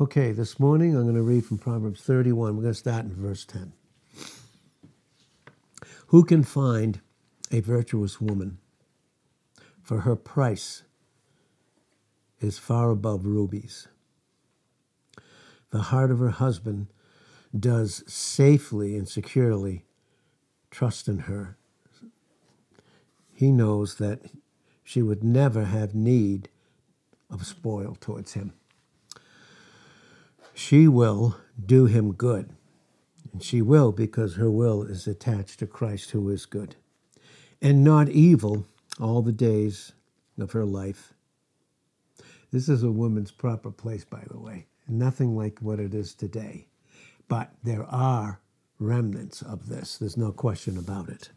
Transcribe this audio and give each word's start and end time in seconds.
Okay, 0.00 0.32
this 0.32 0.58
morning 0.58 0.96
I'm 0.96 1.04
going 1.04 1.14
to 1.14 1.22
read 1.22 1.46
from 1.46 1.58
Proverbs 1.58 2.00
31. 2.00 2.56
We're 2.56 2.62
going 2.62 2.74
to 2.74 2.78
start 2.80 3.04
in 3.04 3.14
verse 3.14 3.44
10. 3.44 3.72
Who 6.08 6.24
can 6.24 6.42
find 6.42 7.00
a 7.52 7.60
virtuous 7.60 8.20
woman? 8.20 8.58
For 9.84 10.00
her 10.00 10.16
price 10.16 10.82
is 12.40 12.58
far 12.58 12.90
above 12.90 13.24
rubies. 13.24 13.86
The 15.70 15.82
heart 15.82 16.10
of 16.10 16.18
her 16.18 16.30
husband 16.30 16.88
does 17.56 18.02
safely 18.12 18.96
and 18.96 19.08
securely 19.08 19.84
trust 20.72 21.06
in 21.06 21.20
her. 21.20 21.56
He 23.32 23.52
knows 23.52 23.94
that 23.98 24.22
she 24.82 25.02
would 25.02 25.22
never 25.22 25.66
have 25.66 25.94
need 25.94 26.48
of 27.30 27.46
spoil 27.46 27.96
towards 28.00 28.32
him. 28.32 28.54
She 30.54 30.88
will 30.88 31.36
do 31.64 31.86
him 31.86 32.12
good. 32.12 32.50
And 33.32 33.42
she 33.42 33.62
will 33.62 33.92
because 33.92 34.36
her 34.36 34.50
will 34.50 34.84
is 34.84 35.06
attached 35.06 35.58
to 35.58 35.66
Christ 35.66 36.12
who 36.12 36.30
is 36.30 36.46
good. 36.46 36.76
And 37.60 37.82
not 37.84 38.08
evil 38.08 38.66
all 39.00 39.22
the 39.22 39.32
days 39.32 39.92
of 40.38 40.52
her 40.52 40.64
life. 40.64 41.14
This 42.52 42.68
is 42.68 42.84
a 42.84 42.92
woman's 42.92 43.32
proper 43.32 43.70
place, 43.72 44.04
by 44.04 44.22
the 44.30 44.38
way. 44.38 44.66
Nothing 44.88 45.36
like 45.36 45.58
what 45.60 45.80
it 45.80 45.94
is 45.94 46.14
today. 46.14 46.68
But 47.26 47.50
there 47.64 47.84
are 47.84 48.40
remnants 48.78 49.42
of 49.42 49.68
this. 49.68 49.98
There's 49.98 50.16
no 50.16 50.30
question 50.30 50.78
about 50.78 51.08
it. 51.08 51.30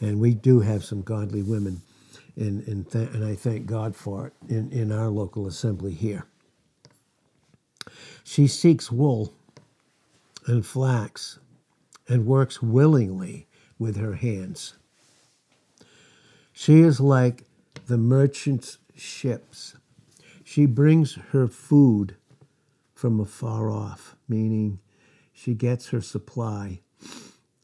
And 0.00 0.20
we 0.20 0.34
do 0.34 0.60
have 0.60 0.84
some 0.84 1.02
godly 1.02 1.42
women, 1.42 1.82
in, 2.36 2.62
in 2.66 2.84
th- 2.84 3.10
and 3.10 3.24
I 3.24 3.34
thank 3.34 3.66
God 3.66 3.96
for 3.96 4.28
it 4.28 4.32
in, 4.48 4.70
in 4.72 4.92
our 4.92 5.08
local 5.08 5.46
assembly 5.46 5.92
here. 5.92 6.26
She 8.24 8.46
seeks 8.46 8.90
wool 8.90 9.34
and 10.46 10.64
flax 10.64 11.38
and 12.08 12.26
works 12.26 12.62
willingly 12.62 13.46
with 13.78 13.96
her 13.96 14.14
hands. 14.14 14.74
She 16.52 16.80
is 16.80 17.00
like 17.00 17.44
the 17.86 17.98
merchant's 17.98 18.78
ships. 18.96 19.74
She 20.44 20.66
brings 20.66 21.14
her 21.32 21.48
food 21.48 22.16
from 22.94 23.18
afar 23.18 23.70
off, 23.70 24.16
meaning 24.28 24.78
she 25.32 25.54
gets 25.54 25.88
her 25.88 26.00
supply 26.00 26.80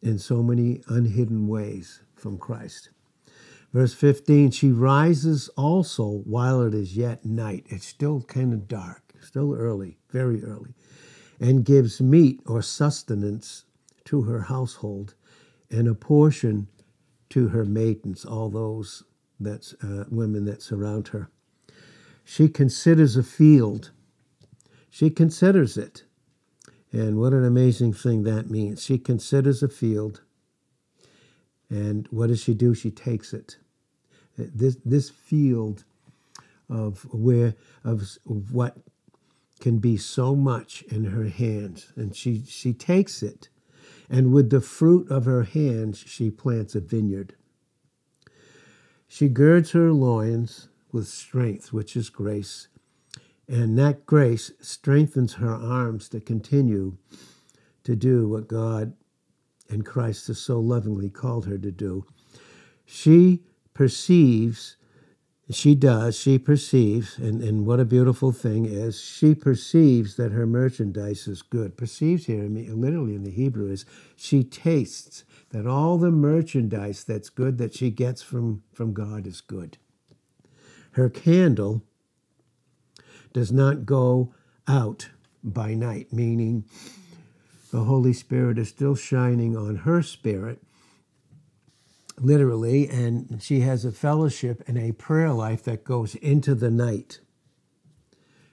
in 0.03 0.19
so 0.19 0.43
many 0.43 0.83
unhidden 0.89 1.47
ways 1.47 2.01
from 2.15 2.39
Christ. 2.39 2.91
Verse 3.73 3.93
15, 3.93 4.51
she 4.51 4.71
rises 4.71 5.49
also 5.51 6.23
while 6.25 6.63
it 6.63 6.75
is 6.75 6.97
yet 6.97 7.25
night. 7.25 7.67
It's 7.69 7.87
still 7.87 8.23
kind 8.23 8.53
of 8.53 8.67
dark 8.67 9.08
still 9.29 9.55
early, 9.55 9.99
very 10.11 10.43
early, 10.43 10.75
and 11.39 11.67
gives 11.67 12.01
meat 12.01 12.41
or 12.47 12.63
sustenance 12.63 13.67
to 14.07 14.23
her 14.23 14.41
household 14.41 15.15
and 15.71 15.87
a 15.87 15.95
portion 15.95 16.67
to 17.29 17.49
her 17.49 17.67
maidens, 17.67 18.25
all 18.25 18.49
those 18.49 19.05
that's 19.39 19.75
uh, 19.85 20.05
women 20.11 20.47
that 20.47 20.63
surround 20.63 21.09
her. 21.09 21.29
She 22.25 22.49
considers 22.49 23.17
a 23.17 23.23
field. 23.23 23.91
She 24.89 25.11
considers 25.11 25.77
it. 25.77 26.05
And 26.91 27.19
what 27.19 27.35
an 27.35 27.45
amazing 27.45 27.93
thing 27.93 28.23
that 28.23 28.51
means. 28.51 28.83
She 28.83 28.97
considers 28.99 29.63
a 29.63 29.69
field. 29.69 30.23
And 31.69 32.09
what 32.11 32.29
does 32.29 32.41
she 32.41 32.55
do? 32.55 32.75
She 32.75 32.91
takes 32.91 33.35
it. 33.35 33.59
This, 34.39 34.79
this 34.87 35.11
field 35.11 35.85
of 36.71 37.07
where 37.13 37.55
of 37.85 38.19
what 38.25 38.77
can 39.59 39.79
be 39.79 39.97
so 39.97 40.35
much 40.35 40.83
in 40.83 41.05
her 41.05 41.29
hands. 41.29 41.93
And 41.97 42.15
she, 42.15 42.45
she 42.47 42.73
takes 42.73 43.23
it, 43.23 43.49
and 44.09 44.33
with 44.33 44.51
the 44.51 44.61
fruit 44.61 45.11
of 45.11 45.25
her 45.25 45.43
hands, 45.43 45.99
she 46.07 46.31
plants 46.31 46.75
a 46.75 46.81
vineyard. 46.81 47.35
She 49.07 49.29
girds 49.29 49.73
her 49.73 49.93
loins 49.93 50.69
with 50.93 51.09
strength, 51.09 51.73
which 51.73 51.97
is 51.97 52.11
grace, 52.11 52.69
and 53.47 53.79
that 53.79 54.07
grace 54.07 54.53
strengthens 54.61 55.35
her 55.35 55.55
arms 55.55 56.09
to 56.11 56.21
continue 56.21 56.97
to 57.85 57.97
do 57.97 58.29
what 58.29 58.49
God 58.49 58.95
and 59.71 59.85
Christ 59.85 60.29
has 60.29 60.39
so 60.39 60.61
lovingly 60.61 61.11
called 61.11 61.47
her 61.47 61.59
to 61.59 61.71
do. 61.71 62.07
She 62.85 63.43
perceives 63.75 64.77
she 65.51 65.75
does, 65.75 66.19
she 66.19 66.39
perceives, 66.39 67.17
and, 67.17 67.43
and 67.43 67.65
what 67.65 67.81
a 67.81 67.85
beautiful 67.87 68.33
thing 68.33 68.67
is, 68.67 69.01
she 69.01 69.35
perceives 69.35 70.17
that 70.17 70.33
her 70.33 70.47
merchandise 70.47 71.27
is 71.27 71.41
good. 71.41 71.77
Perceives 71.77 72.27
here, 72.27 72.45
literally 72.45 73.15
in 73.15 73.25
the 73.25 73.31
Hebrew, 73.31 73.71
is 73.71 73.87
she 74.15 74.45
tastes 74.45 75.25
that 75.51 75.67
all 75.67 75.97
the 75.97 76.11
merchandise 76.11 77.03
that's 77.03 77.31
good 77.31 77.57
that 77.59 77.75
she 77.75 77.91
gets 77.91 78.21
from, 78.21 78.63
from 78.75 78.93
God 78.93 79.27
is 79.27 79.41
good. 79.41 79.79
Her 80.93 81.09
candle 81.09 81.83
does 83.33 83.51
not 83.51 83.87
go 83.87 84.35
out 84.67 85.09
by 85.43 85.73
night, 85.73 86.13
meaning 86.13 86.65
the 87.71 87.85
Holy 87.85 88.13
Spirit 88.13 88.59
is 88.59 88.69
still 88.69 88.95
shining 88.95 89.57
on 89.57 89.77
her 89.77 90.03
spirit 90.03 90.63
literally, 92.21 92.89
and 92.89 93.43
she 93.43 93.61
has 93.61 93.85
a 93.85 93.93
fellowship 93.93 94.63
and 94.67 94.79
a 94.79 94.93
prayer 94.93 95.33
life 95.33 95.63
that 95.65 95.85
goes 95.85 96.15
into 96.17 96.55
the 96.55 96.71
night 96.71 97.21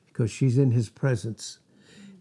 because 0.07 0.31
she's 0.31 0.57
in 0.57 0.71
his 0.71 0.89
presence. 0.89 1.59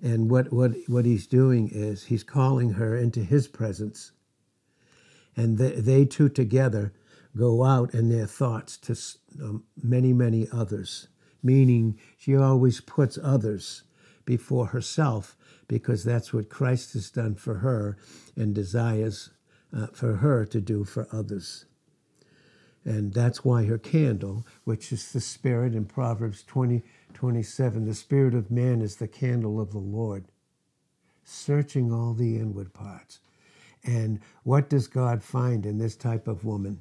And 0.02 0.30
what, 0.30 0.52
what, 0.52 0.72
what 0.86 1.04
he's 1.04 1.26
doing 1.26 1.70
is 1.72 2.04
he's 2.04 2.24
calling 2.24 2.70
her 2.72 2.96
into 2.96 3.20
his 3.20 3.48
presence. 3.48 4.12
And 5.36 5.58
they, 5.58 5.72
they 5.72 6.04
two 6.04 6.28
together 6.28 6.92
go 7.36 7.64
out 7.64 7.94
in 7.94 8.08
their 8.08 8.26
thoughts 8.26 8.76
to 8.78 8.96
um, 9.42 9.64
many, 9.82 10.12
many 10.12 10.46
others, 10.52 11.08
meaning 11.42 11.98
she 12.16 12.36
always 12.36 12.80
puts 12.80 13.18
others 13.22 13.84
before 14.24 14.66
herself 14.66 15.36
because 15.66 16.04
that's 16.04 16.32
what 16.32 16.48
Christ 16.48 16.92
has 16.92 17.10
done 17.10 17.34
for 17.34 17.56
her 17.56 17.96
and 18.36 18.54
desires 18.54 19.30
uh, 19.76 19.88
for 19.88 20.16
her 20.16 20.44
to 20.46 20.60
do 20.60 20.84
for 20.84 21.08
others. 21.12 21.66
And 22.84 23.14
that's 23.14 23.44
why 23.44 23.64
her 23.64 23.78
candle, 23.78 24.46
which 24.64 24.92
is 24.92 25.12
the 25.12 25.20
Spirit 25.20 25.74
in 25.74 25.86
Proverbs 25.86 26.42
20, 26.42 26.82
27, 27.14 27.86
the 27.86 27.94
Spirit 27.94 28.34
of 28.34 28.50
man 28.50 28.82
is 28.82 28.96
the 28.96 29.08
candle 29.08 29.60
of 29.60 29.72
the 29.72 29.78
Lord, 29.78 30.26
searching 31.24 31.92
all 31.92 32.12
the 32.12 32.36
inward 32.36 32.74
parts. 32.74 33.20
And 33.82 34.20
what 34.42 34.68
does 34.68 34.86
God 34.86 35.22
find 35.22 35.64
in 35.64 35.78
this 35.78 35.96
type 35.96 36.28
of 36.28 36.44
woman? 36.44 36.80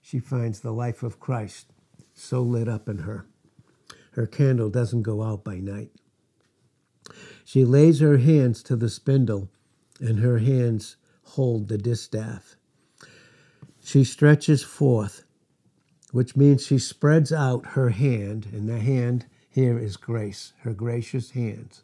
She 0.00 0.18
finds 0.18 0.60
the 0.60 0.72
life 0.72 1.02
of 1.02 1.20
Christ 1.20 1.72
so 2.14 2.42
lit 2.42 2.68
up 2.68 2.88
in 2.88 2.98
her. 2.98 3.26
Her 4.12 4.26
candle 4.26 4.70
doesn't 4.70 5.02
go 5.02 5.22
out 5.22 5.44
by 5.44 5.56
night. 5.56 5.90
She 7.44 7.64
lays 7.64 8.00
her 8.00 8.18
hands 8.18 8.62
to 8.64 8.76
the 8.76 8.90
spindle, 8.90 9.48
and 10.00 10.18
her 10.18 10.38
hands 10.38 10.96
hold 11.24 11.68
the 11.68 11.78
distaff. 11.78 12.56
She 13.82 14.04
stretches 14.04 14.62
forth, 14.62 15.24
which 16.12 16.36
means 16.36 16.66
she 16.66 16.78
spreads 16.78 17.32
out 17.32 17.68
her 17.68 17.90
hand, 17.90 18.48
and 18.52 18.68
the 18.68 18.78
hand 18.78 19.26
here 19.48 19.78
is 19.78 19.96
grace, 19.96 20.52
her 20.60 20.72
gracious 20.72 21.30
hands 21.30 21.82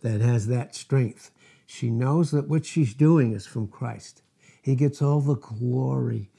that 0.00 0.20
has 0.20 0.46
that 0.48 0.74
strength. 0.74 1.30
She 1.66 1.90
knows 1.90 2.30
that 2.30 2.48
what 2.48 2.64
she's 2.64 2.94
doing 2.94 3.32
is 3.32 3.46
from 3.46 3.68
Christ. 3.68 4.22
He 4.62 4.74
gets 4.74 5.00
all 5.00 5.20
the 5.20 5.36
glory, 5.36 6.30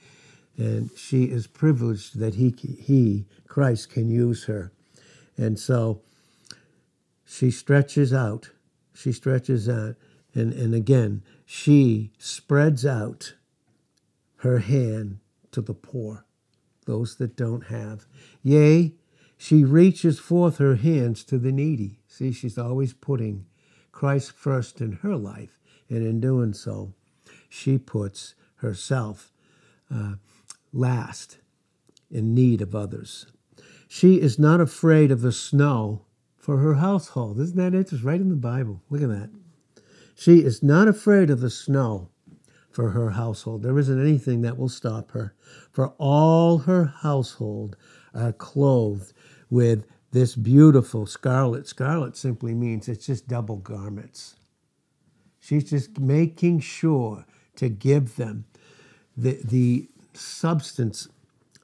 and 0.58 0.90
she 0.96 1.26
is 1.26 1.48
privileged 1.48 2.20
that 2.20 2.36
he, 2.36 2.54
he 2.80 3.26
Christ, 3.48 3.90
can 3.90 4.10
use 4.10 4.46
her. 4.46 4.72
And 5.38 5.58
so 5.58 6.02
she 7.26 7.52
stretches 7.52 8.14
out. 8.14 8.50
She 8.94 9.12
stretches 9.12 9.70
out. 9.70 9.96
And, 10.34 10.54
and 10.54 10.76
again, 10.76 11.24
she 11.52 12.12
spreads 12.20 12.86
out 12.86 13.34
her 14.36 14.60
hand 14.60 15.18
to 15.50 15.62
the 15.62 15.74
poor, 15.74 16.24
those 16.86 17.16
that 17.16 17.36
don't 17.36 17.66
have. 17.66 18.06
Yea, 18.44 18.94
she 19.36 19.64
reaches 19.64 20.20
forth 20.20 20.60
her 20.60 20.76
hands 20.76 21.24
to 21.24 21.40
the 21.40 21.52
needy. 21.52 22.02
See, 22.08 22.32
she's 22.32 22.60
always 22.60 22.94
putting 22.94 23.48
Christ 23.92 24.32
first 24.34 24.80
in 24.80 25.00
her 25.02 25.16
life, 25.16 25.58
and 25.90 26.06
in 26.06 26.20
doing 26.20 26.54
so, 26.54 26.94
she 27.50 27.80
puts 27.80 28.36
herself 28.58 29.34
uh, 29.92 30.14
last 30.72 31.40
in 32.12 32.36
need 32.36 32.62
of 32.62 32.76
others. 32.76 33.26
She 33.88 34.22
is 34.22 34.38
not 34.38 34.62
afraid 34.62 35.10
of 35.10 35.22
the 35.22 35.32
snow 35.32 36.06
for 36.38 36.58
her 36.58 36.76
household. 36.76 37.40
Isn't 37.40 37.58
that 37.58 37.74
interesting? 37.76 38.08
Right 38.08 38.22
in 38.22 38.30
the 38.30 38.36
Bible. 38.36 38.84
Look 38.92 39.02
at 39.02 39.10
that. 39.10 39.32
She 40.20 40.40
is 40.40 40.62
not 40.62 40.90
afraid 40.90 41.30
of 41.30 41.40
the 41.40 41.50
snow 41.50 42.10
for 42.70 42.90
her 42.90 43.12
household. 43.12 43.64
There 43.64 43.80
isn't 43.80 44.02
anything 44.02 44.42
that 44.42 44.58
will 44.58 44.68
stop 44.68 45.12
her, 45.12 45.34
for 45.72 45.94
all 45.98 46.58
her 46.58 46.84
household 46.88 47.78
are 48.14 48.34
clothed 48.34 49.14
with 49.50 49.86
this 50.12 50.36
beautiful 50.36 51.06
scarlet. 51.06 51.68
Scarlet 51.68 52.18
simply 52.18 52.54
means 52.54 52.90
it's 52.90 53.06
just 53.06 53.30
double 53.30 53.56
garments. 53.56 54.36
She's 55.40 55.70
just 55.70 55.98
making 56.00 56.60
sure 56.60 57.26
to 57.56 57.70
give 57.70 58.18
them 58.18 58.44
the, 59.16 59.40
the 59.42 59.88
substance 60.12 61.08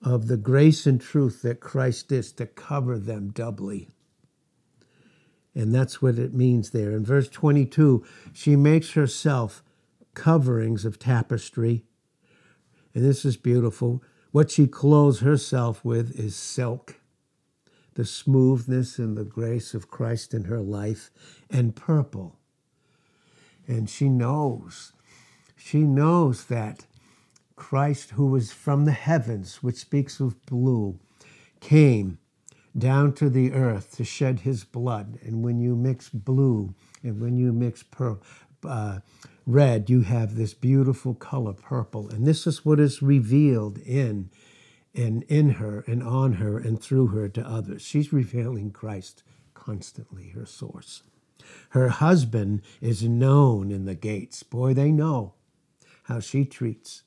of 0.01 0.27
the 0.27 0.37
grace 0.37 0.87
and 0.87 1.01
truth 1.01 1.41
that 1.41 1.59
Christ 1.59 2.09
is 2.13 2.31
to 2.31 2.45
cover 2.45 2.97
them 2.97 3.31
doubly. 3.31 3.89
And 5.55 5.73
that's 5.73 6.01
what 6.01 6.19
it 6.19 6.33
means 6.33 6.71
there. 6.71 6.91
In 6.91 7.05
verse 7.05 7.29
22, 7.29 8.05
she 8.33 8.57
makes 8.57 8.91
herself 8.91 9.63
coverings 10.13 10.83
of 10.83 10.99
tapestry. 10.99 11.85
And 12.93 13.05
this 13.05 13.23
is 13.23 13.37
beautiful. 13.37 14.03
What 14.31 14.51
she 14.51 14.67
clothes 14.67 15.21
herself 15.21 15.83
with 15.85 16.19
is 16.19 16.35
silk, 16.35 16.99
the 17.93 18.03
smoothness 18.05 18.99
and 18.99 19.17
the 19.17 19.23
grace 19.23 19.73
of 19.73 19.89
Christ 19.89 20.33
in 20.33 20.45
her 20.45 20.59
life, 20.59 21.09
and 21.49 21.73
purple. 21.73 22.37
And 23.65 23.89
she 23.89 24.09
knows, 24.09 24.91
she 25.55 25.79
knows 25.79 26.45
that 26.45 26.85
Christ, 27.55 28.11
who 28.11 28.27
was 28.27 28.51
from 28.51 28.83
the 28.83 28.91
heavens, 28.91 29.63
which 29.63 29.77
speaks 29.77 30.19
of 30.19 30.45
blue, 30.45 30.99
came 31.61 32.19
down 32.77 33.13
to 33.13 33.29
the 33.29 33.53
earth 33.53 33.95
to 33.97 34.03
shed 34.03 34.41
his 34.41 34.63
blood. 34.63 35.19
And 35.23 35.43
when 35.43 35.59
you 35.59 35.75
mix 35.75 36.09
blue 36.09 36.73
and 37.03 37.21
when 37.21 37.37
you 37.37 37.53
mix 37.53 37.83
pur- 37.83 38.19
uh, 38.63 38.99
red, 39.45 39.89
you 39.89 40.01
have 40.01 40.35
this 40.35 40.53
beautiful 40.53 41.13
color, 41.13 41.53
purple. 41.53 42.09
And 42.09 42.25
this 42.25 42.45
is 42.45 42.65
what 42.65 42.79
is 42.79 43.01
revealed 43.01 43.77
in 43.79 44.29
and 44.93 45.23
in 45.23 45.51
her 45.51 45.83
and 45.87 46.01
on 46.01 46.33
her 46.33 46.57
and 46.57 46.81
through 46.81 47.07
her 47.07 47.29
to 47.29 47.47
others. 47.47 47.81
She's 47.81 48.13
revealing 48.13 48.71
Christ 48.71 49.23
constantly, 49.53 50.29
her 50.29 50.45
source. 50.45 51.03
Her 51.69 51.89
husband 51.89 52.61
is 52.81 53.03
known 53.03 53.71
in 53.71 53.85
the 53.85 53.95
gates. 53.95 54.43
Boy, 54.43 54.73
they 54.73 54.91
know 54.91 55.33
how 56.03 56.19
she 56.19 56.45
treats 56.45 57.03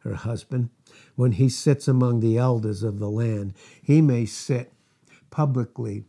her 0.00 0.14
husband. 0.14 0.70
When 1.14 1.32
he 1.32 1.48
sits 1.48 1.88
among 1.88 2.20
the 2.20 2.38
elders 2.38 2.82
of 2.82 2.98
the 2.98 3.10
land, 3.10 3.54
he 3.82 4.00
may 4.00 4.26
sit 4.26 4.72
publicly 5.30 6.04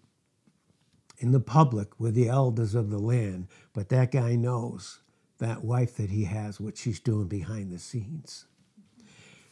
in 1.20 1.32
the 1.32 1.40
public 1.40 2.00
with 2.00 2.16
the 2.16 2.28
elders 2.28 2.74
of 2.76 2.90
the 2.90 3.00
land, 3.00 3.48
but 3.74 3.90
that 3.90 4.12
guy 4.12 4.36
knows 4.36 5.02
that 5.38 5.64
wife 5.64 5.96
that 5.98 6.10
he 6.10 6.26
has, 6.26 6.60
what 6.60 6.78
she's 6.78 7.00
doing 7.00 7.28
behind 7.28 7.72
the 7.72 7.80
scenes. 7.80 8.46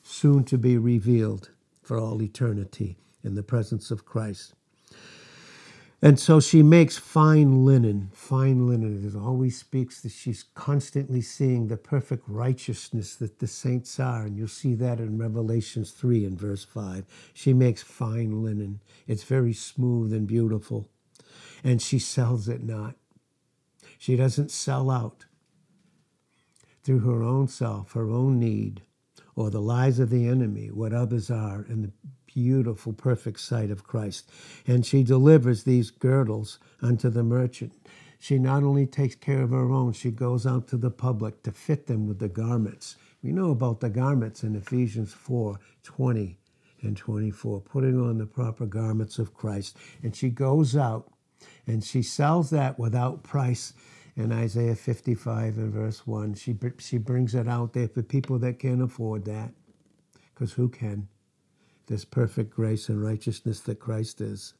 Soon 0.04 0.44
to 0.46 0.58
be 0.58 0.78
revealed 0.78 1.52
for 1.82 1.98
all 2.00 2.22
eternity 2.22 2.98
in 3.24 3.36
the 3.36 3.44
presence 3.44 3.92
of 3.92 4.06
Christ. 4.06 4.54
And 6.02 6.18
so 6.18 6.40
she 6.40 6.64
makes 6.64 6.98
fine 6.98 7.66
linen. 7.66 8.10
Fine 8.14 8.68
linen. 8.68 9.06
It 9.06 9.18
always 9.18 9.60
speaks 9.60 10.00
that 10.02 10.14
she's 10.14 10.44
constantly 10.54 11.22
seeing 11.22 11.68
the 11.68 11.76
perfect 11.76 12.24
righteousness 12.28 13.16
that 13.18 13.40
the 13.40 13.48
saints 13.48 14.00
are. 14.00 14.24
And 14.24 14.38
you'll 14.38 14.48
see 14.48 14.76
that 14.76 15.00
in 15.00 15.18
Revelations 15.18 15.92
3 15.92 16.24
and 16.24 16.40
verse 16.40 16.64
5. 16.64 17.04
She 17.34 17.54
makes 17.54 17.84
fine 17.84 18.42
linen. 18.42 18.80
It's 19.08 19.24
very 19.24 19.52
smooth 19.54 20.14
and 20.14 20.26
beautiful. 20.26 20.90
And 21.66 21.82
she 21.82 22.00
sells 22.00 22.48
it 22.48 22.64
not. 22.64 22.96
She 23.98 24.16
doesn't 24.16 24.52
sell 24.52 24.90
out 24.90 25.26
through 26.84 27.00
her 27.00 27.24
own 27.24 27.50
self, 27.50 27.92
her 27.92 28.10
own 28.10 28.40
need, 28.40 28.84
or 29.36 29.50
the 29.50 29.62
lies 29.62 30.00
of 30.00 30.10
the 30.10 30.28
enemy, 30.28 30.68
what 30.72 30.94
others 30.94 31.30
are, 31.30 31.66
and 31.68 31.84
the 31.84 31.92
beautiful, 32.40 32.94
perfect 32.94 33.42
sight 33.42 33.70
of 33.70 33.84
Christ. 33.84 34.30
And 34.66 34.86
she 34.86 35.04
delivers 35.04 35.64
these 35.64 35.92
girdles 35.92 36.58
unto 36.82 37.10
the 37.10 37.24
merchant. 37.24 37.74
She 38.18 38.40
not 38.40 38.64
only 38.64 38.86
takes 38.86 39.16
care 39.16 39.42
of 39.42 39.52
her 39.52 39.72
own, 39.72 39.92
she 39.92 40.10
goes 40.10 40.46
out 40.46 40.68
to 40.70 40.78
the 40.78 40.90
public 40.90 41.44
to 41.44 41.52
fit 41.52 41.88
them 41.88 42.08
with 42.08 42.20
the 42.20 42.30
garments. 42.30 42.96
We 43.22 43.34
know 43.34 43.52
about 43.52 43.82
the 43.82 43.90
garments 43.90 44.44
in 44.44 44.56
Ephesians 44.56 45.14
4 45.14 45.60
20 45.84 46.38
and 46.82 46.96
24, 46.96 47.62
putting 47.62 48.00
on 48.00 48.18
the 48.18 48.26
proper 48.26 48.66
garments 48.66 49.20
of 49.20 49.34
Christ. 49.34 49.76
And 50.02 50.16
she 50.16 50.30
goes 50.30 50.78
out 50.78 51.12
and 51.68 51.84
she 51.84 52.02
sells 52.02 52.50
that 52.52 52.80
without 52.80 53.24
price. 53.24 53.74
In 54.16 54.34
Isaiah 54.34 54.76
55 54.76 55.58
and 55.58 55.72
verse 55.74 56.06
1, 56.06 56.34
she, 56.34 56.58
she 56.80 56.98
brings 56.98 57.36
it 57.36 57.48
out 57.48 57.72
there 57.72 57.88
for 57.88 58.02
people 58.02 58.38
that 58.40 58.60
can't 58.60 58.82
afford 58.82 59.24
that, 59.26 59.54
because 60.34 60.54
who 60.54 60.68
can? 60.68 61.08
This 61.90 62.06
perfect 62.06 62.52
grace 62.52 62.88
and 62.88 63.04
righteousness 63.04 63.60
that 63.62 63.80
Christ 63.80 64.22
is, 64.22 64.54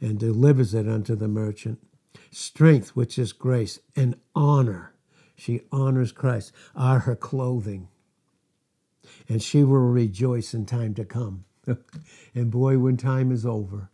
and 0.00 0.18
delivers 0.18 0.72
it 0.72 0.88
unto 0.88 1.14
the 1.14 1.28
merchant. 1.28 1.78
Strength, 2.30 2.90
which 2.90 3.18
is 3.18 3.32
grace, 3.32 3.80
and 3.94 4.16
honor. 4.34 4.94
She 5.36 5.62
honors 5.70 6.12
Christ, 6.12 6.52
are 6.74 7.00
her 7.00 7.16
clothing. 7.16 7.88
And 9.28 9.42
she 9.42 9.62
will 9.64 9.78
rejoice 9.78 10.54
in 10.54 10.64
time 10.64 10.94
to 10.94 11.04
come. 11.04 11.44
and 12.34 12.50
boy, 12.50 12.78
when 12.78 12.96
time 12.96 13.30
is 13.30 13.44
over, 13.44 13.90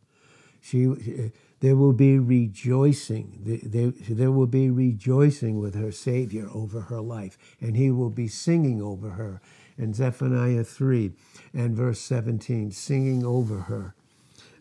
she 0.61 1.33
there 1.61 1.77
will 1.77 1.93
be 1.95 2.19
rejoicing. 2.19 3.39
There, 3.43 3.93
there 4.09 4.31
will 4.31 4.47
be 4.47 4.69
rejoicing 4.69 5.59
with 5.59 5.75
her 5.75 5.93
Savior 5.93 6.49
over 6.53 6.83
her 6.83 7.01
life, 7.01 7.39
and 7.59 7.75
he 7.75 7.91
will 7.91 8.11
be 8.11 8.29
singing 8.29 8.83
over 8.83 9.11
her 9.11 9.41
in 9.77 9.93
Zephaniah 9.95 10.65
3 10.65 11.13
and 11.53 11.77
verse 11.77 12.01
17, 12.01 12.71
singing 12.71 13.25
over 13.25 13.61
her 13.61 13.95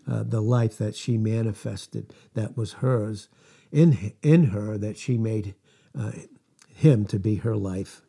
uh, 0.07 0.24
the 0.24 0.42
life 0.42 0.77
that 0.77 0.95
she 0.95 1.18
manifested, 1.18 2.13
that 2.33 2.57
was 2.57 2.74
hers, 2.74 3.30
in, 3.71 4.13
in 4.21 4.45
her, 4.45 4.77
that 4.77 4.98
she 4.98 5.18
made 5.18 5.56
uh, 5.98 6.12
him 6.75 7.06
to 7.06 7.19
be 7.19 7.36
her 7.36 7.56
life. 7.56 8.01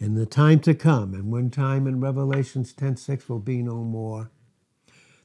In 0.00 0.14
the 0.14 0.26
time 0.26 0.58
to 0.60 0.74
come, 0.74 1.14
and 1.14 1.30
when 1.30 1.50
time 1.50 1.86
in 1.86 2.00
Revelations 2.00 2.72
10 2.72 2.96
6 2.96 3.28
will 3.28 3.38
be 3.38 3.62
no 3.62 3.84
more, 3.84 4.30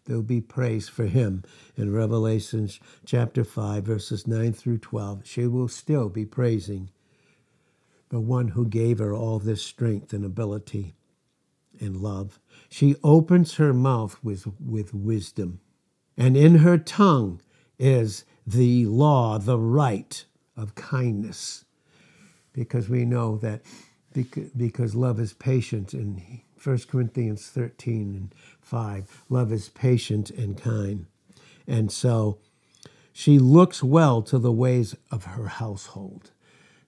there'll 0.05 0.21
be 0.21 0.39
praise 0.39 0.87
for 0.87 1.07
him. 1.07 1.43
In 1.75 1.91
Revelations 1.91 2.79
chapter 3.05 3.43
5, 3.43 3.83
verses 3.83 4.27
9 4.27 4.53
through 4.53 4.77
12, 4.77 5.25
she 5.25 5.47
will 5.47 5.67
still 5.67 6.09
be 6.09 6.25
praising 6.25 6.91
the 8.09 8.19
one 8.19 8.49
who 8.49 8.65
gave 8.65 8.99
her 8.99 9.13
all 9.13 9.39
this 9.39 9.61
strength 9.61 10.13
and 10.13 10.23
ability 10.23 10.95
and 11.79 11.97
love. 11.97 12.39
She 12.69 12.95
opens 13.03 13.55
her 13.55 13.73
mouth 13.73 14.17
with, 14.23 14.47
with 14.59 14.93
wisdom, 14.93 15.59
and 16.17 16.35
in 16.35 16.59
her 16.59 16.77
tongue 16.77 17.41
is 17.77 18.25
the 18.45 18.85
law, 18.85 19.37
the 19.37 19.59
right 19.59 20.25
of 20.55 20.75
kindness, 20.75 21.65
because 22.53 22.89
we 22.89 23.05
know 23.05 23.37
that 23.37 23.61
because 24.55 24.95
love 24.95 25.19
is 25.19 25.33
patient 25.33 25.93
in 25.93 26.41
1 26.63 26.79
Corinthians 26.89 27.47
13 27.47 28.15
and 28.15 28.35
5, 28.61 29.25
love 29.29 29.51
is 29.51 29.69
patient 29.69 30.31
and 30.31 30.57
kind. 30.57 31.05
And 31.67 31.91
so 31.91 32.39
she 33.13 33.37
looks 33.37 33.83
well 33.83 34.23
to 34.23 34.39
the 34.39 34.51
ways 34.51 34.95
of 35.11 35.25
her 35.25 35.47
household 35.47 36.31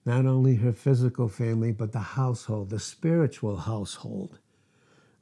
not 0.10 0.26
only 0.26 0.56
her 0.56 0.74
physical 0.74 1.30
family, 1.30 1.72
but 1.72 1.92
the 1.92 2.00
household, 2.00 2.72
the 2.72 2.80
spiritual 2.80 3.58
household 3.58 4.40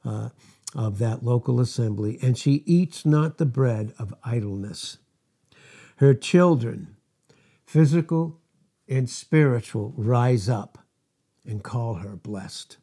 uh, 0.02 0.30
of 0.74 0.96
that 0.98 1.22
local 1.22 1.60
assembly. 1.60 2.18
And 2.22 2.38
she 2.38 2.62
eats 2.64 3.04
not 3.04 3.36
the 3.36 3.44
bread 3.44 3.92
of 3.98 4.14
idleness. 4.24 4.96
Her 5.96 6.14
children, 6.14 6.96
physical 7.66 8.40
and 8.88 9.10
spiritual, 9.10 9.92
rise 9.94 10.48
up 10.48 10.78
and 11.44 11.62
call 11.62 11.96
her 11.96 12.16
blessed. 12.16 12.78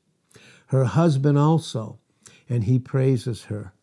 Her 0.68 0.86
husband 0.86 1.40
also, 1.40 1.98
and 2.48 2.66
he 2.66 2.78
praises 2.78 3.46
her. 3.46 3.74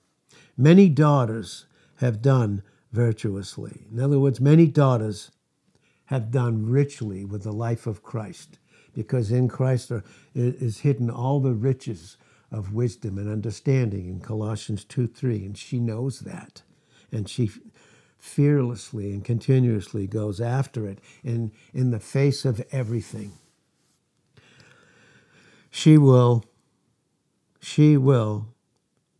Many 0.56 0.88
daughters 0.88 1.66
have 1.96 2.22
done 2.22 2.62
virtuously. 2.92 3.86
In 3.90 3.98
other 3.98 4.20
words, 4.20 4.40
many 4.40 4.68
daughters 4.68 5.32
have 6.12 6.30
done 6.30 6.68
richly 6.68 7.24
with 7.24 7.42
the 7.42 7.52
life 7.52 7.86
of 7.86 8.02
Christ, 8.02 8.58
because 8.92 9.32
in 9.32 9.48
Christ 9.48 9.90
are, 9.90 10.04
is 10.34 10.80
hidden 10.80 11.08
all 11.08 11.40
the 11.40 11.54
riches 11.54 12.18
of 12.50 12.74
wisdom 12.74 13.16
and 13.16 13.30
understanding 13.30 14.10
in 14.10 14.20
Colossians 14.20 14.84
2 14.84 15.06
3. 15.06 15.36
And 15.46 15.56
she 15.56 15.80
knows 15.80 16.20
that. 16.20 16.60
And 17.10 17.30
she 17.30 17.50
fearlessly 18.18 19.10
and 19.14 19.24
continuously 19.24 20.06
goes 20.06 20.38
after 20.38 20.86
it 20.86 20.98
in, 21.24 21.50
in 21.72 21.92
the 21.92 21.98
face 21.98 22.44
of 22.44 22.62
everything. 22.70 23.32
She 25.70 25.96
will, 25.96 26.44
she 27.58 27.96
will 27.96 28.48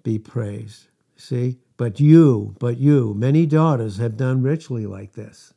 be 0.03 0.19
praised. 0.19 0.89
See? 1.17 1.57
But 1.79 2.01
you, 2.01 2.55
but 2.59 2.77
you, 2.77 3.15
many 3.15 3.47
daughters 3.47 3.97
have 3.97 4.19
done 4.19 4.43
richly 4.43 4.85
like 4.85 5.15
this 5.15 5.55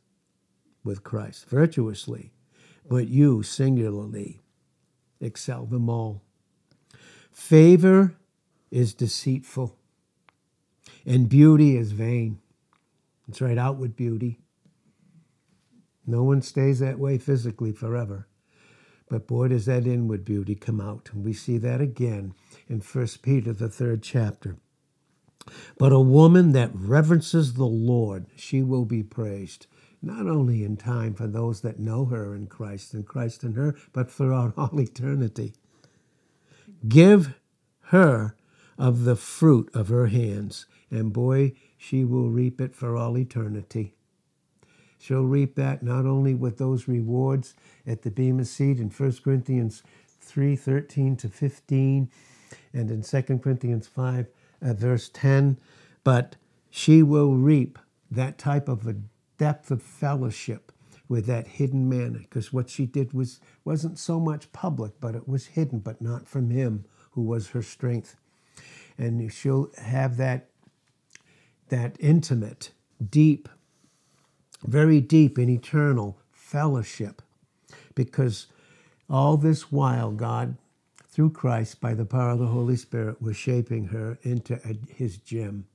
with 0.86 1.04
Christ 1.04 1.50
virtuously, 1.50 2.32
but 2.88 3.08
you 3.08 3.44
singularly 3.44 4.42
excel 5.20 5.66
them 5.66 5.90
all. 5.90 6.22
Favor 7.32 8.16
is 8.72 8.94
deceitful. 8.94 9.76
And 11.06 11.28
beauty 11.28 11.76
is 11.76 11.92
vain. 11.92 12.40
It's 13.28 13.42
right, 13.42 13.58
outward 13.58 13.96
beauty. 13.96 14.40
No 16.08 16.24
one 16.24 16.42
stays 16.42 16.80
that 16.80 17.00
way 17.00 17.18
physically 17.18 17.72
forever. 17.72 18.28
But 19.10 19.28
boy, 19.28 19.50
does 19.50 19.66
that 19.66 19.86
inward 19.86 20.26
beauty 20.26 20.56
come 20.56 20.82
out. 20.82 21.10
And 21.14 21.24
we 21.24 21.34
see 21.34 21.58
that 21.60 21.82
again 21.82 22.34
in 22.68 22.80
1 22.80 23.08
Peter, 23.22 23.54
the 23.54 23.70
third 23.70 24.02
chapter. 24.02 24.58
But 25.78 25.92
a 25.92 26.00
woman 26.00 26.54
that 26.54 26.72
reverences 26.74 27.54
the 27.54 27.66
Lord, 27.66 28.26
she 28.36 28.64
will 28.64 28.86
be 28.86 29.04
praised, 29.04 29.68
not 30.06 30.28
only 30.28 30.64
in 30.64 30.78
time 30.78 31.16
for 31.16 31.28
those 31.28 31.62
that 31.62 31.80
know 31.80 32.06
her 32.06 32.36
in 32.36 32.48
Christ 32.48 32.94
and 32.94 33.06
Christ 33.06 33.44
in 33.44 33.54
her, 33.54 33.76
but 33.92 34.12
throughout 34.12 34.54
all 34.58 34.80
eternity. 34.80 35.54
Give 36.88 37.34
her 37.88 38.36
of 38.78 39.04
the 39.04 39.16
fruit 39.16 39.70
of 39.74 39.88
her 39.88 40.08
hands, 40.08 40.66
and 40.92 41.12
boy, 41.12 41.54
she 41.78 42.04
will 42.04 42.30
reap 42.30 42.62
it 42.62 42.76
for 42.76 42.96
all 42.96 43.18
eternity. 43.18 43.94
She'll 45.00 45.24
reap 45.24 45.56
that 45.56 45.84
not 45.84 46.06
only 46.06 46.34
with 46.34 46.58
those 46.58 46.88
rewards 46.88 47.54
at 47.86 48.02
the 48.02 48.12
Bema 48.12 48.46
seat 48.46 48.80
in 48.80 48.90
1 48.90 49.18
Corinthians 49.24 49.84
3 50.22 50.56
13 50.56 51.16
to 51.18 51.30
15, 51.30 52.10
and 52.74 52.92
in 52.92 53.02
2 53.02 53.22
Corinthians 53.40 53.88
5, 53.88 54.28
uh, 54.62 54.74
verse 54.74 55.10
10, 55.14 55.58
but 56.04 56.36
she 56.70 57.04
will 57.04 57.36
reap 57.36 57.80
that 58.10 58.38
type 58.38 58.68
of 58.68 58.88
a 58.88 58.96
depth 59.38 59.72
of 59.72 59.82
fellowship 59.82 60.72
with 61.08 61.26
that 61.28 61.48
hidden 61.48 61.88
manna 61.88 62.20
because 62.20 62.52
what 62.52 62.70
she 62.70 62.86
did 62.86 63.14
was 63.14 63.40
wasn't 63.64 64.00
so 64.00 64.20
much 64.20 64.52
public 64.52 64.94
but 65.00 65.16
it 65.16 65.28
was 65.28 65.48
hidden 65.48 65.80
but 65.80 66.02
not 66.02 66.28
from 66.28 66.50
him 66.50 66.86
who 67.12 67.22
was 67.22 67.50
her 67.50 67.62
strength. 67.62 68.16
And 68.98 69.32
she'll 69.32 69.70
have 69.78 70.18
that 70.18 70.50
that 71.70 71.96
intimate 72.00 72.72
deep 73.10 73.50
very 74.64 75.02
deep 75.02 75.38
and 75.38 75.50
eternal 75.50 76.18
fellowship 76.32 77.22
because 77.94 78.48
all 79.10 79.38
this 79.38 79.72
while 79.72 80.12
god 80.12 80.58
through 81.08 81.30
christ 81.30 81.82
by 81.82 81.94
the 81.94 82.06
power 82.06 82.32
of 82.32 82.40
the 82.40 82.48
holy 82.48 82.76
spirit 82.76 83.22
was 83.22 83.36
shaping 83.36 83.86
her 83.88 84.18
into 84.24 84.56
a, 84.64 84.94
his 84.94 85.18
gem 85.18 85.66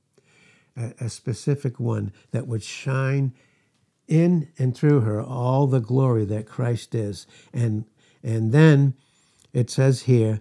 a, 0.75 0.93
a 1.01 1.09
specific 1.09 1.79
one 1.79 2.11
that 2.31 2.47
would 2.47 2.63
shine 2.63 3.33
in 4.11 4.49
and 4.57 4.75
through 4.75 5.01
her 5.01 5.21
all 5.21 5.67
the 5.67 5.79
glory 5.79 6.25
that 6.25 6.45
Christ 6.45 6.93
is. 6.93 7.25
And 7.53 7.85
and 8.23 8.51
then 8.51 8.93
it 9.53 9.69
says 9.69 10.03
here, 10.03 10.39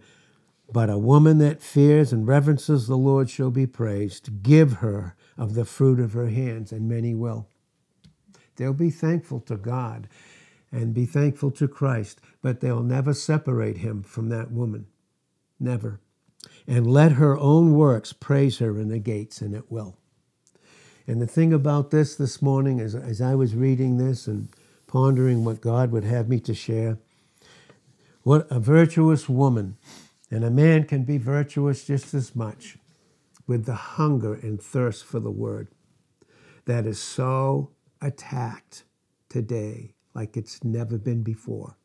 but 0.73 0.91
a 0.91 0.99
woman 0.99 1.39
that 1.39 1.63
fears 1.63 2.13
and 2.13 2.29
reverences 2.29 2.87
the 2.87 2.97
Lord 2.97 3.29
shall 3.31 3.51
be 3.51 3.67
praised. 3.67 4.43
Give 4.43 4.75
her 4.75 5.17
of 5.37 5.55
the 5.55 5.65
fruit 5.65 5.99
of 5.99 6.13
her 6.13 6.29
hands, 6.29 6.71
and 6.71 6.89
many 6.89 7.15
will. 7.15 7.49
They'll 8.57 8.73
be 8.73 8.91
thankful 8.91 9.41
to 9.43 9.57
God 9.57 10.09
and 10.71 10.95
be 10.95 11.07
thankful 11.07 11.51
to 11.53 11.67
Christ, 11.67 12.21
but 12.43 12.61
they'll 12.61 12.83
never 12.83 13.15
separate 13.15 13.79
him 13.79 14.03
from 14.03 14.29
that 14.29 14.53
woman. 14.53 14.87
Never. 15.59 16.01
And 16.67 16.87
let 16.87 17.13
her 17.13 17.37
own 17.37 17.75
works 17.75 18.13
praise 18.13 18.59
her 18.59 18.79
in 18.79 18.89
the 18.89 18.99
gates, 18.99 19.41
and 19.41 19.55
it 19.55 19.73
will. 19.73 19.97
And 21.07 21.21
the 21.21 21.27
thing 21.27 21.53
about 21.53 21.91
this 21.91 22.15
this 22.15 22.41
morning, 22.41 22.81
as, 22.81 22.95
as 22.95 23.21
I 23.21 23.35
was 23.35 23.55
reading 23.55 23.97
this 23.97 24.27
and 24.27 24.49
pondering 24.87 25.45
what 25.45 25.61
God 25.61 25.93
would 25.93 26.05
have 26.05 26.29
me 26.29 26.41
to 26.41 26.55
share, 26.55 26.99
what 28.23 28.47
a 28.51 28.61
virtuous 28.61 29.29
woman, 29.29 29.77
and 30.31 30.45
a 30.45 30.51
man 30.51 30.85
can 30.85 31.05
be 31.05 31.19
virtuous 31.19 31.85
just 31.85 32.15
as 32.15 32.37
much, 32.37 32.77
with 33.47 33.65
the 33.65 33.75
hunger 33.75 34.35
and 34.35 34.63
thirst 34.63 35.05
for 35.05 35.19
the 35.21 35.31
word 35.31 35.69
that 36.67 36.87
is 36.87 37.01
so 37.01 37.71
attacked 38.01 38.85
today 39.29 39.95
like 40.15 40.37
it's 40.37 40.63
never 40.63 40.99
been 40.99 41.23
before. 41.23 41.77